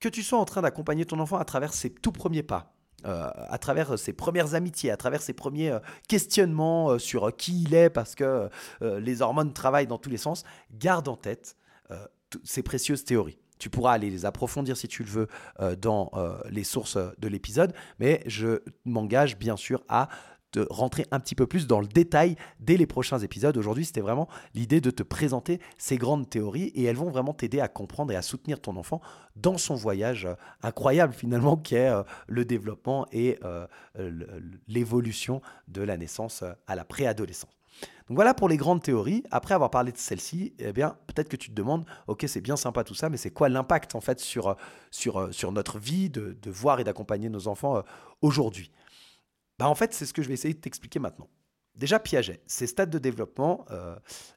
que 0.00 0.08
tu 0.08 0.22
sois 0.22 0.38
en 0.38 0.44
train 0.44 0.62
d'accompagner 0.62 1.06
ton 1.06 1.18
enfant 1.18 1.38
à 1.38 1.44
travers 1.44 1.72
ses 1.72 1.90
tout 1.90 2.12
premiers 2.12 2.42
pas, 2.42 2.74
euh, 3.06 3.30
à 3.48 3.58
travers 3.58 3.98
ses 3.98 4.12
premières 4.12 4.54
amitiés, 4.54 4.90
à 4.90 4.96
travers 4.96 5.20
ses 5.20 5.34
premiers 5.34 5.70
euh, 5.70 5.78
questionnements 6.08 6.90
euh, 6.90 6.98
sur 6.98 7.36
qui 7.36 7.62
il 7.62 7.74
est 7.74 7.90
parce 7.90 8.14
que 8.14 8.48
les 8.80 9.20
hormones 9.20 9.52
travaillent 9.52 9.86
dans 9.86 9.98
tous 9.98 10.10
les 10.10 10.16
sens, 10.16 10.44
garde 10.72 11.08
en 11.08 11.16
tête 11.16 11.56
ces 12.42 12.62
précieuses 12.62 13.04
théories. 13.04 13.38
Tu 13.58 13.70
pourras 13.70 13.92
aller 13.92 14.10
les 14.10 14.26
approfondir 14.26 14.76
si 14.76 14.88
tu 14.88 15.04
le 15.04 15.10
veux 15.10 15.76
dans 15.76 16.10
les 16.50 16.64
sources 16.64 16.98
de 17.18 17.28
l'épisode, 17.28 17.72
mais 17.98 18.22
je 18.26 18.60
m'engage 18.84 19.38
bien 19.38 19.56
sûr 19.56 19.84
à 19.88 20.08
de 20.54 20.66
rentrer 20.70 21.04
un 21.10 21.20
petit 21.20 21.34
peu 21.34 21.46
plus 21.46 21.66
dans 21.66 21.80
le 21.80 21.86
détail 21.86 22.36
dès 22.60 22.76
les 22.76 22.86
prochains 22.86 23.18
épisodes. 23.18 23.56
Aujourd'hui, 23.56 23.84
c'était 23.84 24.00
vraiment 24.00 24.28
l'idée 24.54 24.80
de 24.80 24.90
te 24.90 25.02
présenter 25.02 25.60
ces 25.78 25.96
grandes 25.96 26.30
théories 26.30 26.68
et 26.74 26.84
elles 26.84 26.96
vont 26.96 27.10
vraiment 27.10 27.34
t'aider 27.34 27.60
à 27.60 27.68
comprendre 27.68 28.12
et 28.12 28.16
à 28.16 28.22
soutenir 28.22 28.60
ton 28.60 28.76
enfant 28.76 29.00
dans 29.36 29.58
son 29.58 29.74
voyage 29.74 30.26
euh, 30.26 30.34
incroyable 30.62 31.12
finalement 31.12 31.56
qui 31.56 31.74
est 31.74 31.90
euh, 31.90 32.02
le 32.28 32.44
développement 32.44 33.06
et 33.12 33.38
euh, 33.44 33.66
l'évolution 34.68 35.42
de 35.68 35.82
la 35.82 35.96
naissance 35.96 36.44
à 36.66 36.76
la 36.76 36.84
préadolescence. 36.84 37.50
Voilà 38.08 38.34
pour 38.34 38.48
les 38.48 38.56
grandes 38.56 38.82
théories. 38.82 39.24
Après 39.30 39.54
avoir 39.54 39.70
parlé 39.70 39.90
de 39.90 39.96
celles-ci, 39.96 40.54
eh 40.58 40.72
bien, 40.72 40.98
peut-être 41.06 41.28
que 41.28 41.36
tu 41.36 41.48
te 41.48 41.54
demandes, 41.54 41.86
ok, 42.06 42.24
c'est 42.28 42.42
bien 42.42 42.56
sympa 42.56 42.84
tout 42.84 42.94
ça, 42.94 43.08
mais 43.08 43.16
c'est 43.16 43.30
quoi 43.30 43.48
l'impact 43.48 43.94
en 43.94 44.00
fait 44.00 44.20
sur, 44.20 44.56
sur, 44.90 45.32
sur 45.32 45.52
notre 45.52 45.78
vie 45.78 46.10
de, 46.10 46.36
voir 46.50 46.80
et 46.80 46.84
d'accompagner 46.84 47.30
nos 47.30 47.48
enfants 47.48 47.82
aujourd'hui? 48.20 48.70
Bah 49.58 49.68
en 49.68 49.74
fait, 49.74 49.94
c'est 49.94 50.04
ce 50.04 50.12
que 50.12 50.22
je 50.22 50.28
vais 50.28 50.34
essayer 50.34 50.54
de 50.54 50.60
t'expliquer 50.60 50.98
maintenant. 50.98 51.28
Déjà, 51.76 51.98
Piaget, 51.98 52.40
ces 52.46 52.68
stades 52.68 52.90
de 52.90 52.98
développement, 52.98 53.64
euh, 53.70 53.96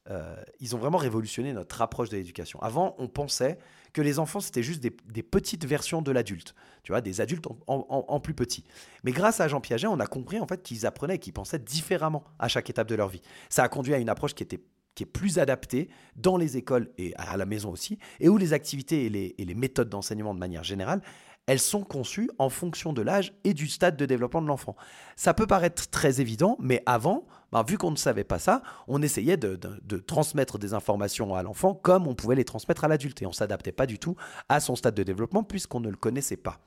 euh, 0.09 0.35
ils 0.59 0.75
ont 0.75 0.79
vraiment 0.79 0.97
révolutionné 0.97 1.53
notre 1.53 1.81
approche 1.81 2.09
de 2.09 2.17
l'éducation. 2.17 2.59
Avant, 2.61 2.95
on 2.97 3.07
pensait 3.07 3.59
que 3.93 4.01
les 4.01 4.17
enfants, 4.17 4.39
c'était 4.39 4.63
juste 4.63 4.81
des, 4.81 5.23
petites 5.23 5.65
versions 5.65 6.01
de 6.01 6.11
l'adulte, 6.11 6.55
tu 6.83 6.91
vois, 6.91 7.01
des 7.01 7.21
adultes 7.21 7.47
en, 7.67 8.19
plus 8.19 8.33
petits. 8.33 8.63
Mais 9.03 9.11
grâce 9.11 9.39
à 9.39 9.47
Jean 9.47 9.61
Piaget, 9.61 9.87
on 9.87 9.99
a 9.99 10.07
compris 10.07 10.39
en 10.39 10.47
fait 10.47 10.63
qu'ils 10.63 10.85
apprenaient 10.85 11.19
qu'ils 11.19 11.33
pensaient 11.33 11.59
différemment 11.59 12.23
à 12.39 12.47
chaque 12.47 12.69
étape 12.69 12.87
de 12.87 12.95
leur 12.95 13.07
vie. 13.07 13.21
Ça 13.49 13.63
a 13.63 13.69
conduit 13.69 13.93
à 13.93 13.97
une 13.97 14.09
approche 14.09 14.33
qui 14.33 14.43
était 14.43 14.61
qui 14.93 15.03
est 15.03 15.05
plus 15.05 15.37
adaptée 15.37 15.89
dans 16.15 16.37
les 16.37 16.57
écoles 16.57 16.89
et 16.97 17.13
à 17.17 17.37
la 17.37 17.45
maison 17.45 17.69
aussi, 17.69 17.99
et 18.19 18.29
où 18.29 18.37
les 18.37 18.53
activités 18.53 19.05
et 19.05 19.41
et 19.41 19.45
les 19.45 19.53
méthodes 19.53 19.89
d'enseignement 19.89 20.33
de 20.33 20.39
manière 20.39 20.63
générale, 20.63 21.03
elles 21.47 21.59
sont 21.59 21.83
conçues 21.83 22.29
en 22.37 22.49
fonction 22.49 22.93
de 22.93 23.01
l'âge 23.01 23.33
et 23.43 23.53
du 23.53 23.67
stade 23.67 23.97
de 23.97 24.05
développement 24.05 24.41
de 24.41 24.47
l'enfant. 24.47 24.75
Ça 25.15 25.33
peut 25.33 25.47
paraître 25.47 25.89
très 25.89 26.21
évident, 26.21 26.57
mais 26.59 26.83
avant, 26.85 27.25
ben, 27.51 27.63
vu 27.63 27.77
qu'on 27.77 27.91
ne 27.91 27.95
savait 27.95 28.25
pas 28.25 28.37
ça, 28.37 28.61
on 28.87 29.01
essayait 29.01 29.37
de, 29.37 29.55
de 29.55 29.97
transmettre 29.97 30.59
des 30.59 30.73
informations 30.73 31.33
à 31.33 31.43
l'enfant 31.43 31.73
comme 31.73 32.05
on 32.05 32.15
pouvait 32.15 32.35
les 32.35 32.45
transmettre 32.45 32.83
à 32.83 32.87
l'adulte. 32.87 33.21
Et 33.21 33.25
on 33.25 33.31
s'adaptait 33.31 33.71
pas 33.71 33.85
du 33.85 33.97
tout 33.97 34.15
à 34.49 34.59
son 34.59 34.75
stade 34.75 34.95
de 34.95 35.03
développement 35.03 35.43
puisqu'on 35.43 35.79
ne 35.79 35.89
le 35.89 35.95
connaissait 35.95 36.37
pas. 36.37 36.59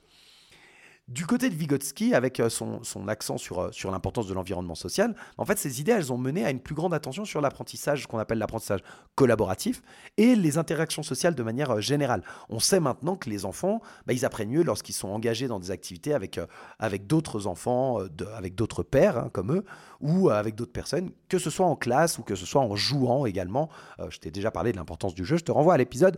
Du 1.11 1.27
côté 1.27 1.51
de 1.51 1.57
Vygotsky, 1.57 2.15
avec 2.15 2.39
euh, 2.39 2.49
son, 2.49 3.09
accent 3.09 3.37
sur, 3.37 3.59
euh, 3.59 3.73
sur 3.73 3.91
l'importance 3.91 4.29
de 4.29 4.35
l'environnement 4.35 4.77
social, 4.77 5.17
en 5.39 5.45
fait, 5.45 5.59
ces 5.59 5.81
idées, 5.81 5.91
elles 5.91 6.13
ont 6.13 6.17
mené 6.17 6.45
à 6.45 6.51
une 6.53 6.61
plus 6.61 6.77
grande 6.77 6.95
attention 6.95 7.25
sur 7.25 7.41
l'apprentissage, 7.41 8.07
qu'on 8.07 8.19
appelle 8.19 8.39
l'apprentissage 8.39 8.79
collaboratif, 9.17 9.83
et 10.19 10.37
les 10.37 10.57
interactions 10.57 11.03
sociales 11.03 11.35
de 11.35 11.43
manière 11.43 11.73
euh, 11.73 11.81
générale. 11.81 12.23
On 12.49 12.61
sait 12.61 12.79
maintenant 12.79 13.17
que 13.17 13.29
les 13.29 13.45
enfants, 13.45 13.81
bah, 14.07 14.13
ils 14.13 14.25
apprennent 14.25 14.51
mieux 14.51 14.63
lorsqu'ils 14.63 14.93
sont 14.93 15.09
engagés 15.09 15.49
dans 15.49 15.59
des 15.59 15.73
activités 15.73 16.15
avec, 16.15 16.39
avec 16.79 17.09
d'autres 17.09 17.49
enfants, 17.49 17.99
avec 18.37 18.55
d'autres 18.55 18.85
pères 18.85 19.19
hein, 19.19 19.31
comme 19.33 19.53
eux, 19.53 19.65
ou 20.01 20.31
avec 20.31 20.55
d'autres 20.55 20.71
personnes, 20.71 21.11
que 21.29 21.41
ce 21.41 21.51
soit 21.51 21.67
en 21.67 21.75
classe 21.75 22.19
ou 22.19 22.23
que 22.23 22.37
ce 22.37 22.47
soit 22.47 22.63
en 22.63 22.77
jouant 22.77 23.27
également. 23.27 23.69
je 24.11 24.19
t'ai 24.19 24.31
déjà 24.31 24.53
parlé 24.53 24.71
de 24.71 24.77
l'importance 24.77 25.15
du 25.15 25.25
jeu, 25.25 25.39
je 25.39 25.45
te 25.45 25.53
renvoie 25.53 25.75
à 25.75 25.77
l'épisode 25.77 26.17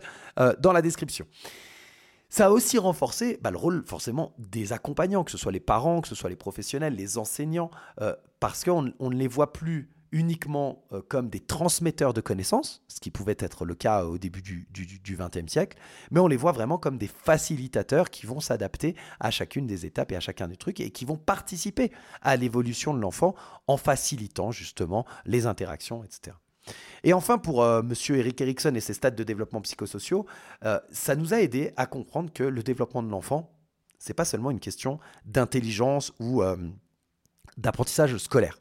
dans 0.59 0.71
la 0.71 0.81
description. 0.83 1.25
Ça 2.33 2.47
a 2.47 2.49
aussi 2.49 2.79
renforcé 2.79 3.37
bah, 3.43 3.51
le 3.51 3.57
rôle 3.57 3.83
forcément 3.85 4.33
des 4.39 4.73
accompagnants, 4.73 5.23
que 5.23 5.29
ce 5.29 5.37
soit 5.37 5.51
les 5.51 5.59
parents, 5.59 6.01
que 6.01 6.07
ce 6.07 6.15
soit 6.15 6.31
les 6.31 6.35
professionnels, 6.35 6.95
les 6.95 7.19
enseignants, 7.19 7.69
euh, 8.01 8.15
parce 8.39 8.63
qu'on 8.63 8.81
ne 8.81 9.15
les 9.15 9.27
voit 9.27 9.53
plus 9.53 9.91
uniquement 10.11 10.83
euh, 10.93 11.03
comme 11.07 11.29
des 11.29 11.41
transmetteurs 11.41 12.11
de 12.11 12.21
connaissances, 12.21 12.81
ce 12.87 12.99
qui 12.99 13.11
pouvait 13.11 13.37
être 13.37 13.65
le 13.65 13.75
cas 13.75 14.05
au 14.05 14.17
début 14.17 14.41
du 14.41 15.15
XXe 15.15 15.45
siècle, 15.45 15.77
mais 16.09 16.19
on 16.19 16.27
les 16.27 16.35
voit 16.35 16.53
vraiment 16.53 16.79
comme 16.79 16.97
des 16.97 17.05
facilitateurs 17.05 18.09
qui 18.09 18.25
vont 18.25 18.39
s'adapter 18.39 18.95
à 19.19 19.29
chacune 19.29 19.67
des 19.67 19.85
étapes 19.85 20.11
et 20.11 20.15
à 20.15 20.19
chacun 20.19 20.47
des 20.47 20.57
trucs 20.57 20.79
et 20.79 20.89
qui 20.89 21.05
vont 21.05 21.17
participer 21.17 21.91
à 22.23 22.35
l'évolution 22.35 22.95
de 22.95 22.99
l'enfant 22.99 23.35
en 23.67 23.77
facilitant 23.77 24.51
justement 24.51 25.05
les 25.27 25.45
interactions, 25.45 26.03
etc. 26.03 26.35
Et 27.03 27.13
enfin, 27.13 27.37
pour. 27.37 27.63
Euh, 27.63 27.81
monsieur 27.81 28.17
Eric 28.17 28.39
Erickson 28.41 28.73
et 28.75 28.79
ses 28.79 28.93
stades 28.93 29.15
de 29.15 29.23
développement 29.23 29.61
psychosociaux, 29.61 30.25
euh, 30.65 30.79
ça 30.91 31.15
nous 31.15 31.33
a 31.33 31.41
aidé 31.41 31.71
à 31.77 31.85
comprendre 31.85 32.31
que 32.33 32.43
le 32.43 32.63
développement 32.63 33.03
de 33.03 33.09
l'enfant, 33.09 33.51
c'est 33.99 34.13
pas 34.13 34.25
seulement 34.25 34.51
une 34.51 34.59
question 34.59 34.99
d'intelligence 35.25 36.13
ou 36.19 36.41
euh, 36.41 36.57
d'apprentissage 37.57 38.17
scolaire. 38.17 38.59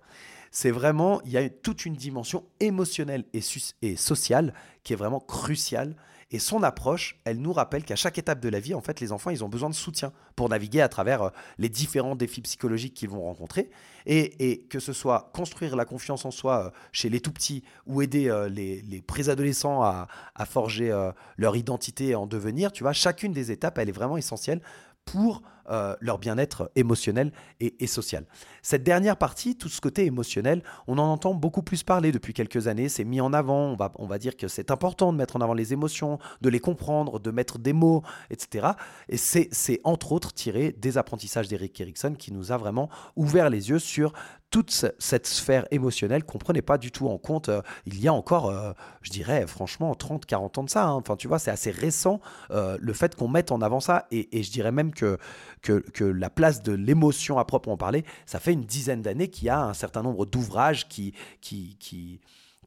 C'est 0.51 0.71
vraiment, 0.71 1.23
il 1.25 1.33
y 1.33 1.39
a 1.39 1.49
toute 1.49 1.87
une 1.87 1.95
dimension 1.95 2.45
émotionnelle 2.61 3.25
et 3.33 3.97
sociale 3.97 4.53
qui 4.83 4.93
est 4.93 4.97
vraiment 4.97 5.21
cruciale 5.21 5.97
et 6.33 6.39
son 6.39 6.63
approche, 6.63 7.21
elle 7.25 7.39
nous 7.39 7.53
rappelle 7.53 7.85
qu'à 7.85 7.95
chaque 7.95 8.17
étape 8.17 8.41
de 8.41 8.49
la 8.49 8.59
vie, 8.59 8.73
en 8.73 8.81
fait, 8.81 9.01
les 9.01 9.13
enfants, 9.13 9.29
ils 9.29 9.45
ont 9.45 9.51
besoin 9.51 9.69
de 9.69 9.75
soutien 9.75 10.13
pour 10.35 10.49
naviguer 10.49 10.81
à 10.81 10.89
travers 10.89 11.23
euh, 11.23 11.31
les 11.59 11.69
différents 11.69 12.17
défis 12.17 12.41
psychologiques 12.41 12.95
qu'ils 12.95 13.11
vont 13.11 13.23
rencontrer. 13.23 13.71
Et, 14.07 14.67
que 14.69 14.81
ce 14.81 14.93
soit 14.93 15.31
construire 15.33 15.77
la 15.77 15.85
confiance 15.85 16.25
en 16.25 16.31
soi 16.31 16.67
euh, 16.67 16.71
chez 16.91 17.11
les 17.11 17.21
tout 17.21 17.33
petits 17.33 17.63
ou 17.87 18.03
aider 18.03 18.29
euh, 18.29 18.49
les, 18.49 18.81
les 18.81 19.03
préadolescents 19.03 19.83
à, 19.83 20.09
à 20.35 20.47
forger 20.47 20.91
leur 21.37 21.55
identité 21.55 22.15
en 22.15 22.27
devenir, 22.27 22.73
tu 22.73 22.83
vois, 22.83 22.93
chacune 22.93 23.33
des 23.33 23.53
étapes, 23.53 23.79
elle 23.79 23.91
est 23.91 23.93
vraiment 23.93 24.17
essentielle 24.17 24.63
pour 25.05 25.43
euh, 25.71 25.95
leur 26.01 26.19
bien-être 26.19 26.71
émotionnel 26.77 27.33
et, 27.61 27.87
social. 27.87 28.25
Cette 28.63 28.83
dernière 28.83 29.17
partie, 29.17 29.57
tout 29.57 29.69
ce 29.69 29.81
côté 29.81 30.05
émotionnel, 30.07 30.63
on 30.87 30.99
en 30.99 31.13
entend 31.13 31.35
beaucoup 31.35 31.63
plus 31.63 31.83
parler 31.83 32.13
depuis 32.13 32.33
quelques 32.33 32.67
années, 32.69 32.89
c'est 32.89 33.05
mis 33.05 33.21
en 33.21 33.33
avant, 33.33 33.67
on 33.67 33.77
va, 33.77 33.93
on 33.97 34.07
va 34.07 34.19
dire 34.19 34.37
que 34.37 34.49
c'est 34.49 34.71
important 34.71 35.13
de 35.13 35.19
mettre 35.19 35.37
en 35.37 35.41
avant 35.41 35.55
les 35.55 35.73
émotions, 35.73 36.19
de 36.41 36.49
les 36.49 36.61
comprendre, 36.61 37.21
de 37.21 37.31
mettre 37.31 37.59
des 37.59 37.73
mots, 37.73 38.03
etc. 38.31 38.69
Et 39.09 39.17
c'est 39.17 39.81
entre 39.85 40.13
autres 40.13 40.33
tiré 40.33 40.73
des 40.73 40.99
apprentissages 40.99 41.49
d'Eric 41.49 41.81
Erickson 41.81 42.15
qui 42.19 42.33
nous 42.33 42.53
a 42.53 42.57
vraiment 42.57 42.89
ouvert 43.17 43.51
les 43.51 43.71
yeux 43.71 43.79
sur 43.79 44.13
toute 44.51 44.71
cette 44.99 45.27
sphère 45.27 45.67
émotionnelle 45.71 46.25
qu'on 46.25 46.37
ne 46.37 46.45
prenait 46.45 46.63
pas 46.63 46.77
du 46.77 46.93
tout 46.93 47.09
en 47.09 47.17
compte 47.17 47.49
euh, 47.49 47.63
il 47.87 47.99
y 47.99 48.07
a 48.07 48.13
encore, 48.13 48.51
euh, 48.51 48.73
je 49.01 49.11
dirais 49.11 49.47
franchement, 49.47 49.95
30, 49.95 50.27
40 50.27 50.59
ans 50.59 50.65
de 50.65 50.71
ça. 50.71 50.85
Hein. 50.85 50.93
Enfin, 50.93 51.17
tu 51.17 51.27
vois, 51.27 51.39
c'est 51.39 51.51
assez 51.51 51.71
récent 51.71 52.21
le 52.51 52.93
fait 52.93 53.15
qu'on 53.17 53.29
mette 53.29 53.51
en 53.51 53.63
avant 53.63 53.81
ça. 53.81 54.07
Et, 54.11 54.43
je 54.43 54.51
dirais 54.51 54.73
même 54.73 54.93
que, 54.93 55.19
que, 55.63 56.05
la 56.05 56.31
place 56.31 56.63
de 56.63 56.73
l'émotion 56.73 57.39
à 57.39 57.45
proprement 57.45 57.77
parler, 57.77 58.05
ça 58.27 58.41
fait 58.41 58.53
une 58.53 58.65
dizaine 58.65 59.03
d'années 59.03 59.29
qu'il 59.29 59.45
y 59.45 59.51
a 59.51 59.61
un 59.61 59.75
certain 59.75 60.03
nombre 60.03 60.27
d'ouvrages 60.27 60.89
qui, 60.89 61.15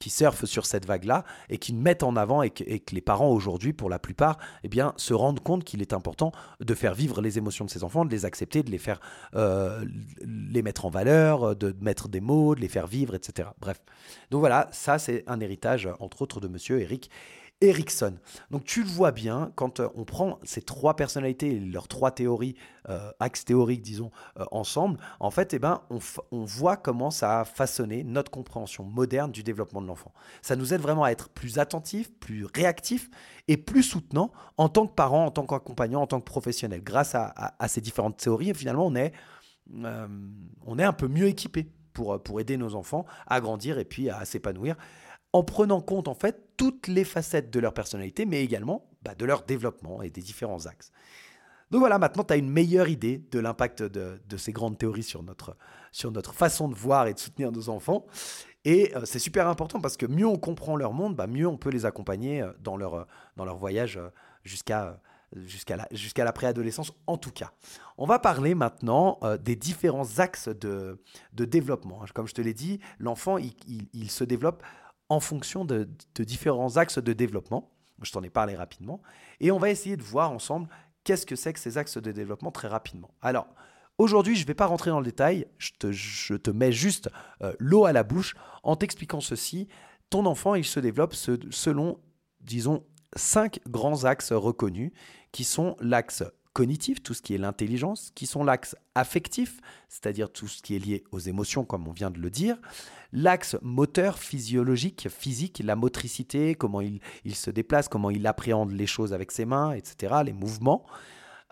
surfent 0.08 0.46
sur 0.46 0.66
cette 0.66 0.86
vague-là 0.86 1.26
et 1.50 1.58
qui 1.58 1.74
mettent 1.74 2.04
en 2.04 2.16
avant 2.16 2.42
et 2.42 2.50
que, 2.50 2.64
les 2.64 3.02
parents 3.02 3.30
aujourd'hui, 3.30 3.74
pour 3.74 3.90
la 3.90 4.00
plupart, 4.00 4.38
eh 4.64 4.70
se 4.98 5.14
rendent 5.14 5.42
compte 5.42 5.64
qu'il 5.64 5.82
est 5.82 5.94
important 5.94 6.32
de 6.60 6.74
faire 6.74 6.94
vivre 6.94 7.22
les 7.22 7.38
émotions 7.38 7.66
de 7.66 7.70
ces 7.70 7.84
enfants, 7.84 8.06
de 8.06 8.12
les 8.12 8.26
accepter, 8.26 8.64
de 8.64 8.72
les 8.72 8.78
faire 8.78 9.00
euh, 9.36 9.84
les 10.26 10.62
mettre 10.62 10.86
en 10.86 10.90
valeur, 10.90 11.56
de 11.56 11.76
mettre 11.82 12.08
des 12.08 12.22
mots, 12.22 12.56
de 12.56 12.62
les 12.62 12.70
faire 12.70 12.88
vivre, 12.88 13.16
etc. 13.16 13.50
Bref. 13.60 13.82
Donc 14.32 14.40
voilà, 14.40 14.70
ça 14.72 15.00
c'est 15.00 15.24
un 15.28 15.40
héritage, 15.40 15.90
entre 16.00 16.22
autres, 16.22 16.40
de 16.40 16.48
Monsieur 16.48 16.80
Eric 16.80 17.10
Erickson. 17.66 18.16
Donc 18.52 18.64
tu 18.64 18.84
le 18.84 18.90
vois 18.90 19.12
bien, 19.12 19.52
quand 19.56 19.80
euh, 19.80 19.88
on 19.96 20.06
prend 20.06 20.40
ces 20.44 20.62
trois 20.62 20.96
personnalités 20.96 21.56
et 21.56 21.60
leurs 21.60 21.88
trois 21.88 22.12
théories, 22.12 22.56
euh, 22.90 23.12
axes 23.20 23.46
théoriques, 23.46 23.82
disons, 23.82 24.12
euh, 24.40 24.46
ensemble, 24.52 25.00
en 25.20 25.32
fait, 25.32 25.54
eh 25.54 25.60
ben, 25.60 25.82
on, 25.90 26.46
voit 26.46 26.78
comment 26.78 27.12
ça 27.12 27.42
a 27.42 27.46
façonné 27.46 28.04
notre 28.04 28.32
compréhension 28.32 28.84
moderne 28.84 29.32
du 29.32 29.44
développement 29.44 29.82
de 29.82 29.88
l'enfant. 29.88 30.14
Ça 30.42 30.56
nous 30.56 30.74
aide 30.74 30.82
vraiment 30.82 31.04
à 31.04 31.10
être 31.10 31.30
plus 31.30 31.58
attentifs, 31.58 32.12
plus 32.20 32.46
réactifs 32.46 33.10
et 33.48 33.58
plus 33.58 33.84
soutenants 33.84 34.32
en 34.58 34.70
tant 34.70 34.86
que 34.86 34.94
parents, 34.94 35.26
en 35.26 35.32
tant 35.32 35.46
qu'accompagnants, 35.46 36.02
en 36.02 36.08
tant 36.08 36.20
que 36.20 36.26
professionnels. 36.26 36.84
Grâce 36.84 37.16
à, 37.16 37.56
ces 37.68 37.82
différentes 37.82 38.18
théories, 38.18 38.54
finalement, 38.54 38.86
on 38.86 38.96
est, 38.96 39.14
on 39.74 40.80
est 40.80 40.84
un 40.84 40.94
peu 40.94 41.08
mieux 41.08 41.28
équipé 41.28 41.68
pour, 41.94 42.22
pour 42.22 42.40
aider 42.40 42.58
nos 42.58 42.76
enfants 42.76 43.06
à 43.26 43.42
grandir 43.42 43.80
et 43.80 43.86
puis 43.86 44.10
à 44.10 44.24
s'épanouir 44.26 44.76
en 45.36 45.44
prenant 45.44 45.82
compte 45.82 46.08
en 46.08 46.14
fait 46.14 46.48
toutes 46.56 46.88
les 46.88 47.04
facettes 47.04 47.52
de 47.52 47.60
leur 47.60 47.74
personnalité, 47.74 48.26
mais 48.26 48.42
également 48.42 48.88
bah, 49.02 49.16
de 49.16 49.26
leur 49.26 49.44
développement 49.44 50.02
et 50.02 50.10
des 50.10 50.22
différents 50.22 50.66
axes. 50.66 50.94
Donc 51.72 51.80
voilà, 51.80 52.00
maintenant 52.00 52.24
tu 52.24 52.32
as 52.32 52.38
une 52.38 52.50
meilleure 52.50 52.88
idée 52.88 53.22
de 53.32 53.40
l'impact 53.40 53.84
de, 53.84 54.38
ces 54.38 54.54
grandes 54.54 54.78
théories 54.78 55.04
sur 55.04 55.24
notre, 55.24 55.58
sur 55.92 56.10
notre 56.14 56.34
façon 56.34 56.70
de 56.70 56.74
voir 56.74 57.08
et 57.08 57.14
de 57.14 57.20
soutenir 57.20 57.52
nos 57.52 57.68
enfants. 57.68 58.06
Et 58.64 58.96
euh, 58.96 59.02
c'est 59.04 59.20
super 59.20 59.50
important 59.50 59.82
parce 59.82 59.98
que 59.98 60.06
mieux 60.06 60.26
on 60.26 60.38
comprend 60.38 60.78
leur 60.78 60.94
monde, 60.94 61.18
bah, 61.18 61.28
mieux 61.28 61.48
on 61.48 61.58
peut 61.58 61.70
les 61.70 61.86
accompagner 61.86 62.42
euh, 62.42 62.54
dans 62.62 62.78
leur, 62.78 62.94
euh, 62.94 63.04
dans 63.36 63.44
leur 63.44 63.58
voyage 63.58 64.00
jusqu'à 64.46 65.02
jusqu'à 65.36 65.76
la, 65.76 65.88
la 66.24 66.32
préadolescence 66.32 66.94
en 67.08 67.18
tout 67.18 67.32
cas. 67.32 67.52
On 67.98 68.06
va 68.06 68.20
parler 68.20 68.56
maintenant 68.56 69.20
des 69.44 69.58
différents 69.58 70.20
axes 70.20 70.48
de, 70.48 71.02
de 71.34 71.46
développement. 71.46 72.06
Comme 72.14 72.28
je 72.28 72.34
te 72.34 72.42
l'ai 72.42 72.54
dit, 72.54 72.80
l'enfant, 73.00 73.38
il, 73.38 74.12
se 74.12 74.24
développe 74.24 74.64
en 75.10 75.20
fonction 75.20 75.66
de, 75.66 75.88
différents 76.20 76.78
axes 76.78 77.00
de 77.00 77.14
développement. 77.14 77.72
Je 78.02 78.12
t'en 78.12 78.24
ai 78.24 78.30
parlé 78.30 78.56
rapidement. 78.56 79.02
Et 79.40 79.52
on 79.52 79.58
va 79.58 79.70
essayer 79.70 79.98
de 79.98 80.04
voir 80.04 80.32
ensemble 80.32 80.68
qu'est-ce 81.04 81.26
que 81.26 81.36
c'est 81.36 81.54
que 81.54 81.60
ces 81.60 81.78
axes 81.78 81.98
de 81.98 82.12
développement 82.12 82.52
très 82.52 82.68
rapidement. 82.68 83.12
Alors, 83.22 83.48
aujourd'hui, 83.98 84.36
je 84.36 84.42
ne 84.42 84.48
vais 84.48 84.54
pas 84.54 84.66
rentrer 84.66 84.90
dans 84.90 85.00
le 85.00 85.06
détail, 85.06 85.48
je 85.58 86.36
te, 86.36 86.52
mets 86.52 86.72
juste 86.72 87.10
euh, 87.42 87.54
l'eau 87.60 87.86
à 87.86 87.94
la 87.94 88.04
bouche 88.04 88.36
en 88.64 88.76
t'expliquant 88.76 89.22
ceci. 89.22 89.68
Ton 90.10 90.26
enfant, 90.26 90.56
il 90.56 90.66
se 90.66 90.80
développe 90.80 91.14
selon, 91.14 92.00
disons, 92.42 92.84
cinq 93.16 93.60
grands 93.68 94.04
axes 94.04 94.34
reconnus, 94.34 94.92
qui 95.32 95.44
sont 95.44 95.78
l'axe 95.80 96.24
cognitif, 96.56 97.04
tout 97.04 97.14
ce 97.14 97.22
qui 97.22 97.36
est 97.36 97.38
l'intelligence, 97.38 98.12
qui 98.16 98.26
sont 98.26 98.46
l'axe 98.46 98.78
affectif, 98.96 99.60
c'est-à-dire 99.90 100.32
tout 100.32 100.48
ce 100.48 100.62
qui 100.62 100.74
est 100.76 100.80
lié 100.80 101.04
aux 101.12 101.20
émotions, 101.20 101.66
comme 101.66 101.86
on 101.86 101.92
vient 101.92 102.10
de 102.10 102.18
le 102.18 102.30
dire, 102.30 102.58
l'axe 103.12 103.58
moteur, 103.62 104.18
physiologique, 104.18 105.10
physique, 105.10 105.62
la 105.64 105.76
motricité, 105.76 106.56
comment 106.56 106.80
il, 106.80 107.02
il, 107.26 107.36
se 107.36 107.52
déplace, 107.52 107.90
comment 107.90 108.10
il 108.10 108.26
appréhende 108.26 108.72
les 108.72 108.88
choses 108.88 109.14
avec 109.14 109.34
ses 109.34 109.44
mains, 109.44 109.74
etc., 109.74 110.16
les 110.26 110.32
mouvements, 110.32 110.86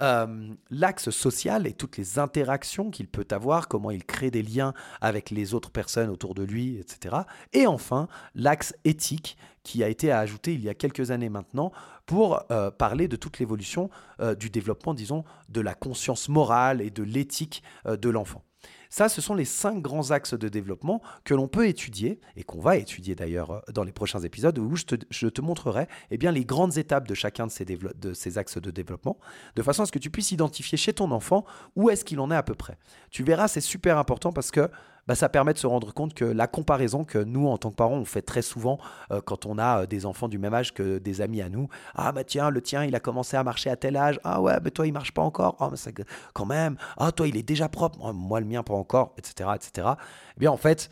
euh, 0.01 0.53
l'axe 0.69 1.11
social 1.11 1.67
et 1.67 1.73
toutes 1.73 1.97
les 1.97 2.17
interactions 2.19 2.89
qu'il 2.89 3.07
peut 3.07 3.27
avoir, 3.31 3.67
comment 3.67 3.91
il 3.91 4.03
crée 4.03 4.31
des 4.31 4.41
liens 4.41 4.73
avec 5.01 5.29
les 5.29 5.53
autres 5.53 5.71
personnes 5.71 6.09
autour 6.09 6.33
de 6.33 6.43
lui, 6.43 6.77
etc. 6.77 7.17
Et 7.53 7.67
enfin, 7.67 8.07
l'axe 8.33 8.73
éthique 8.85 9.37
qui 9.61 9.83
a 9.83 9.89
été 9.89 10.11
ajouté 10.11 10.53
il 10.53 10.63
y 10.63 10.69
a 10.69 10.73
quelques 10.73 11.11
années 11.11 11.29
maintenant 11.29 11.71
pour 12.05 12.43
euh, 12.51 12.71
parler 12.71 13.07
de 13.07 13.15
toute 13.15 13.39
l'évolution 13.39 13.89
euh, 14.19 14.35
du 14.35 14.49
développement, 14.49 14.93
disons, 14.93 15.23
de 15.49 15.61
la 15.61 15.73
conscience 15.75 16.27
morale 16.27 16.81
et 16.81 16.89
de 16.89 17.03
l'éthique 17.03 17.63
de 17.85 18.09
l'enfant. 18.09 18.43
Ça, 18.95 19.09
ce 19.09 19.21
sont 19.21 19.33
les 19.33 19.43
cinq 19.43 19.81
grands 19.81 20.11
axes 20.11 20.35
de 20.35 20.47
développement 20.49 21.01
que 21.23 21.33
l'on 21.33 21.47
peut 21.47 21.67
étudier 21.67 22.19
et 22.35 22.43
qu'on 22.43 22.59
va 22.59 22.77
étudier 22.77 23.15
d'ailleurs 23.15 23.49
euh, 23.49 23.59
dans 23.73 23.83
les 23.83 23.91
prochains 23.91 24.19
épisodes 24.19 24.59
où 24.59 24.75
je 24.75 25.27
te, 25.29 25.41
montrerai 25.41 25.87
eh 26.11 26.17
bien, 26.19 26.31
les 26.31 26.45
grandes 26.45 26.77
étapes 26.77 27.07
de 27.07 27.15
chacun 27.15 27.47
de 27.47 28.13
ces, 28.13 28.37
axes 28.37 28.59
de 28.59 28.69
développement 28.69 29.17
de 29.55 29.63
façon 29.63 29.81
à 29.81 29.87
ce 29.87 29.91
que 29.91 29.97
tu 29.97 30.11
puisses 30.11 30.31
identifier 30.31 30.77
chez 30.77 30.93
ton 30.93 31.09
enfant 31.09 31.43
où 31.75 31.89
est-ce 31.89 32.05
qu'il 32.05 32.19
en 32.19 32.29
est 32.29 32.35
à 32.35 32.43
peu 32.43 32.53
près. 32.53 32.77
Tu 33.09 33.23
verras, 33.23 33.47
c'est 33.47 33.61
super 33.61 33.97
important 33.97 34.31
parce 34.31 34.51
que 34.51 34.69
bah, 35.07 35.15
ça 35.15 35.27
permet 35.27 35.53
de 35.53 35.57
se 35.57 35.67
rendre 35.67 35.93
compte 35.93 36.13
que 36.13 36.23
la 36.23 36.47
comparaison 36.47 37.03
que 37.03 37.17
nous, 37.17 37.47
en 37.47 37.57
tant 37.57 37.71
que 37.71 37.75
parents, 37.75 37.97
on 37.97 38.05
fait 38.05 38.21
très 38.21 38.41
souvent 38.41 38.77
euh, 39.11 39.21
quand 39.21 39.45
on 39.45 39.57
a 39.57 39.81
euh, 39.81 39.85
des 39.85 40.05
enfants 40.05 40.29
du 40.29 40.37
même 40.37 40.53
âge 40.53 40.73
que 40.73 40.97
des 40.97 41.19
amis 41.19 41.41
à 41.41 41.49
nous. 41.49 41.67
Ah, 41.95 42.11
bah 42.11 42.23
tiens, 42.23 42.49
le 42.49 42.61
tien, 42.61 42.85
il 42.85 42.95
a 42.95 42.99
commencé 42.99 43.35
à 43.35 43.43
marcher 43.43 43.69
à 43.69 43.75
tel 43.75 43.97
âge. 43.97 44.19
Ah 44.23 44.41
ouais, 44.41 44.57
mais 44.63 44.71
toi, 44.71 44.87
il 44.87 44.93
marche 44.93 45.11
pas 45.11 45.21
encore. 45.21 45.57
Ah, 45.59 45.67
mais 45.71 45.77
ça, 45.77 45.91
quand 46.33 46.45
même. 46.45 46.77
Ah, 46.97 47.11
toi, 47.11 47.27
il 47.27 47.35
est 47.35 47.43
déjà 47.43 47.67
propre. 47.67 48.13
Moi, 48.13 48.39
le 48.39 48.45
mien, 48.45 48.63
pas 48.63 48.73
encore, 48.83 49.15
etc. 49.17 49.49
etc. 49.55 49.87
Eh 50.35 50.39
bien, 50.39 50.51
en 50.51 50.57
fait, 50.57 50.89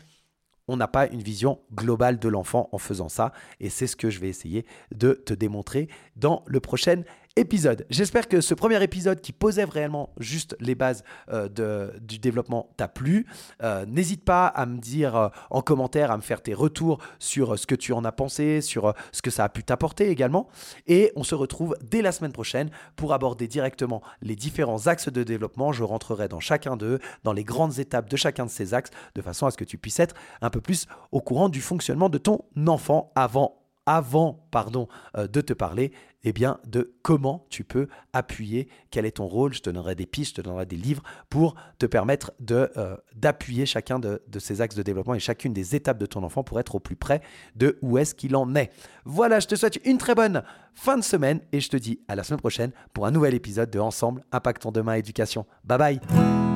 on 0.68 0.76
n'a 0.76 0.88
pas 0.88 1.06
une 1.06 1.22
vision 1.22 1.60
globale 1.74 2.18
de 2.18 2.28
l'enfant 2.28 2.68
en 2.72 2.78
faisant 2.78 3.08
ça. 3.08 3.32
Et 3.60 3.68
c'est 3.68 3.86
ce 3.86 3.96
que 3.96 4.10
je 4.10 4.20
vais 4.20 4.28
essayer 4.28 4.64
de 4.94 5.12
te 5.12 5.34
démontrer 5.34 5.88
dans 6.16 6.42
le 6.46 6.60
prochain 6.60 7.02
épisode. 7.36 7.86
J'espère 7.90 8.28
que 8.28 8.40
ce 8.40 8.54
premier 8.54 8.82
épisode 8.82 9.20
qui 9.20 9.32
posait 9.32 9.64
réellement 9.64 10.10
juste 10.18 10.56
les 10.60 10.74
bases 10.74 11.02
euh, 11.30 11.90
du 12.00 12.18
développement 12.18 12.70
t'a 12.76 12.88
plu. 12.88 13.26
Euh, 13.62 13.86
n'hésite 13.86 14.24
pas 14.24 14.46
à 14.46 14.66
me 14.66 14.78
dire 14.78 15.16
euh, 15.16 15.28
en 15.50 15.62
commentaire, 15.62 16.10
à 16.10 16.16
me 16.16 16.22
faire 16.22 16.42
tes 16.42 16.54
retours 16.54 16.98
sur 17.18 17.58
ce 17.58 17.66
que 17.66 17.74
tu 17.74 17.92
en 17.92 18.04
as 18.04 18.12
pensé, 18.12 18.60
sur 18.60 18.94
ce 19.12 19.22
que 19.22 19.30
ça 19.30 19.44
a 19.44 19.48
pu 19.48 19.64
t'apporter 19.64 20.10
également. 20.10 20.48
Et 20.86 21.12
on 21.16 21.24
se 21.24 21.34
retrouve 21.34 21.76
dès 21.82 22.02
la 22.02 22.12
semaine 22.12 22.32
prochaine 22.32 22.70
pour 22.96 23.12
aborder 23.12 23.48
directement 23.48 24.02
les 24.20 24.36
différents 24.36 24.86
axes 24.86 25.08
de 25.08 25.22
développement. 25.22 25.72
Je 25.72 25.84
rentrerai 25.84 26.28
dans 26.28 26.40
chacun 26.40 26.76
d'eux, 26.76 26.98
dans 27.24 27.32
les 27.32 27.44
grandes 27.44 27.78
étapes 27.78 28.10
de 28.10 28.16
chacun 28.16 28.44
de 28.44 28.50
ces 28.50 28.74
axes, 28.74 28.90
de 29.14 29.22
façon 29.22 29.46
à 29.46 29.50
ce 29.50 29.56
que 29.56 29.64
tu 29.64 29.78
puisses 29.78 30.00
être 30.00 30.14
un 30.40 30.50
peu 30.50 30.60
plus 30.60 30.86
au 31.12 31.20
courant 31.20 31.48
du 31.48 31.60
fonctionnement 31.60 32.08
de 32.08 32.18
ton 32.18 32.44
enfant 32.66 33.10
avant 33.14 33.61
avant 33.86 34.46
pardon, 34.50 34.88
euh, 35.16 35.26
de 35.26 35.40
te 35.40 35.52
parler 35.52 35.92
eh 36.24 36.32
bien, 36.32 36.58
de 36.66 36.94
comment 37.02 37.46
tu 37.50 37.64
peux 37.64 37.88
appuyer, 38.12 38.68
quel 38.90 39.06
est 39.06 39.12
ton 39.12 39.26
rôle. 39.26 39.52
Je 39.52 39.60
te 39.60 39.70
donnerai 39.70 39.94
des 39.94 40.06
pistes, 40.06 40.36
je 40.36 40.42
te 40.42 40.46
donnerai 40.46 40.66
des 40.66 40.76
livres 40.76 41.02
pour 41.28 41.56
te 41.78 41.86
permettre 41.86 42.32
de, 42.38 42.70
euh, 42.76 42.96
d'appuyer 43.14 43.66
chacun 43.66 43.98
de, 43.98 44.22
de, 44.28 44.38
ces 44.38 44.60
axes 44.60 44.76
de 44.76 44.82
développement 44.82 45.14
et 45.14 45.20
chacune 45.20 45.52
des 45.52 45.74
étapes 45.74 45.98
de 45.98 46.06
ton 46.06 46.22
enfant 46.22 46.44
pour 46.44 46.60
être 46.60 46.76
au 46.76 46.80
plus 46.80 46.96
près 46.96 47.22
de 47.56 47.78
où 47.82 47.98
est-ce 47.98 48.14
qu'il 48.14 48.36
en 48.36 48.54
est. 48.54 48.70
Voilà, 49.04 49.40
je 49.40 49.48
te 49.48 49.56
souhaite 49.56 49.80
une 49.84 49.98
très 49.98 50.14
bonne 50.14 50.42
fin 50.74 50.96
de 50.96 51.02
semaine 51.02 51.40
et 51.52 51.60
je 51.60 51.68
te 51.68 51.76
dis 51.76 52.00
à 52.08 52.14
la 52.14 52.22
semaine 52.22 52.40
prochaine 52.40 52.72
pour 52.92 53.06
un 53.06 53.10
nouvel 53.10 53.34
épisode 53.34 53.70
de 53.70 53.80
Ensemble, 53.80 54.22
Impactons 54.30 54.72
demain 54.72 54.94
éducation. 54.94 55.44
Bye 55.64 55.78
bye 55.78 56.51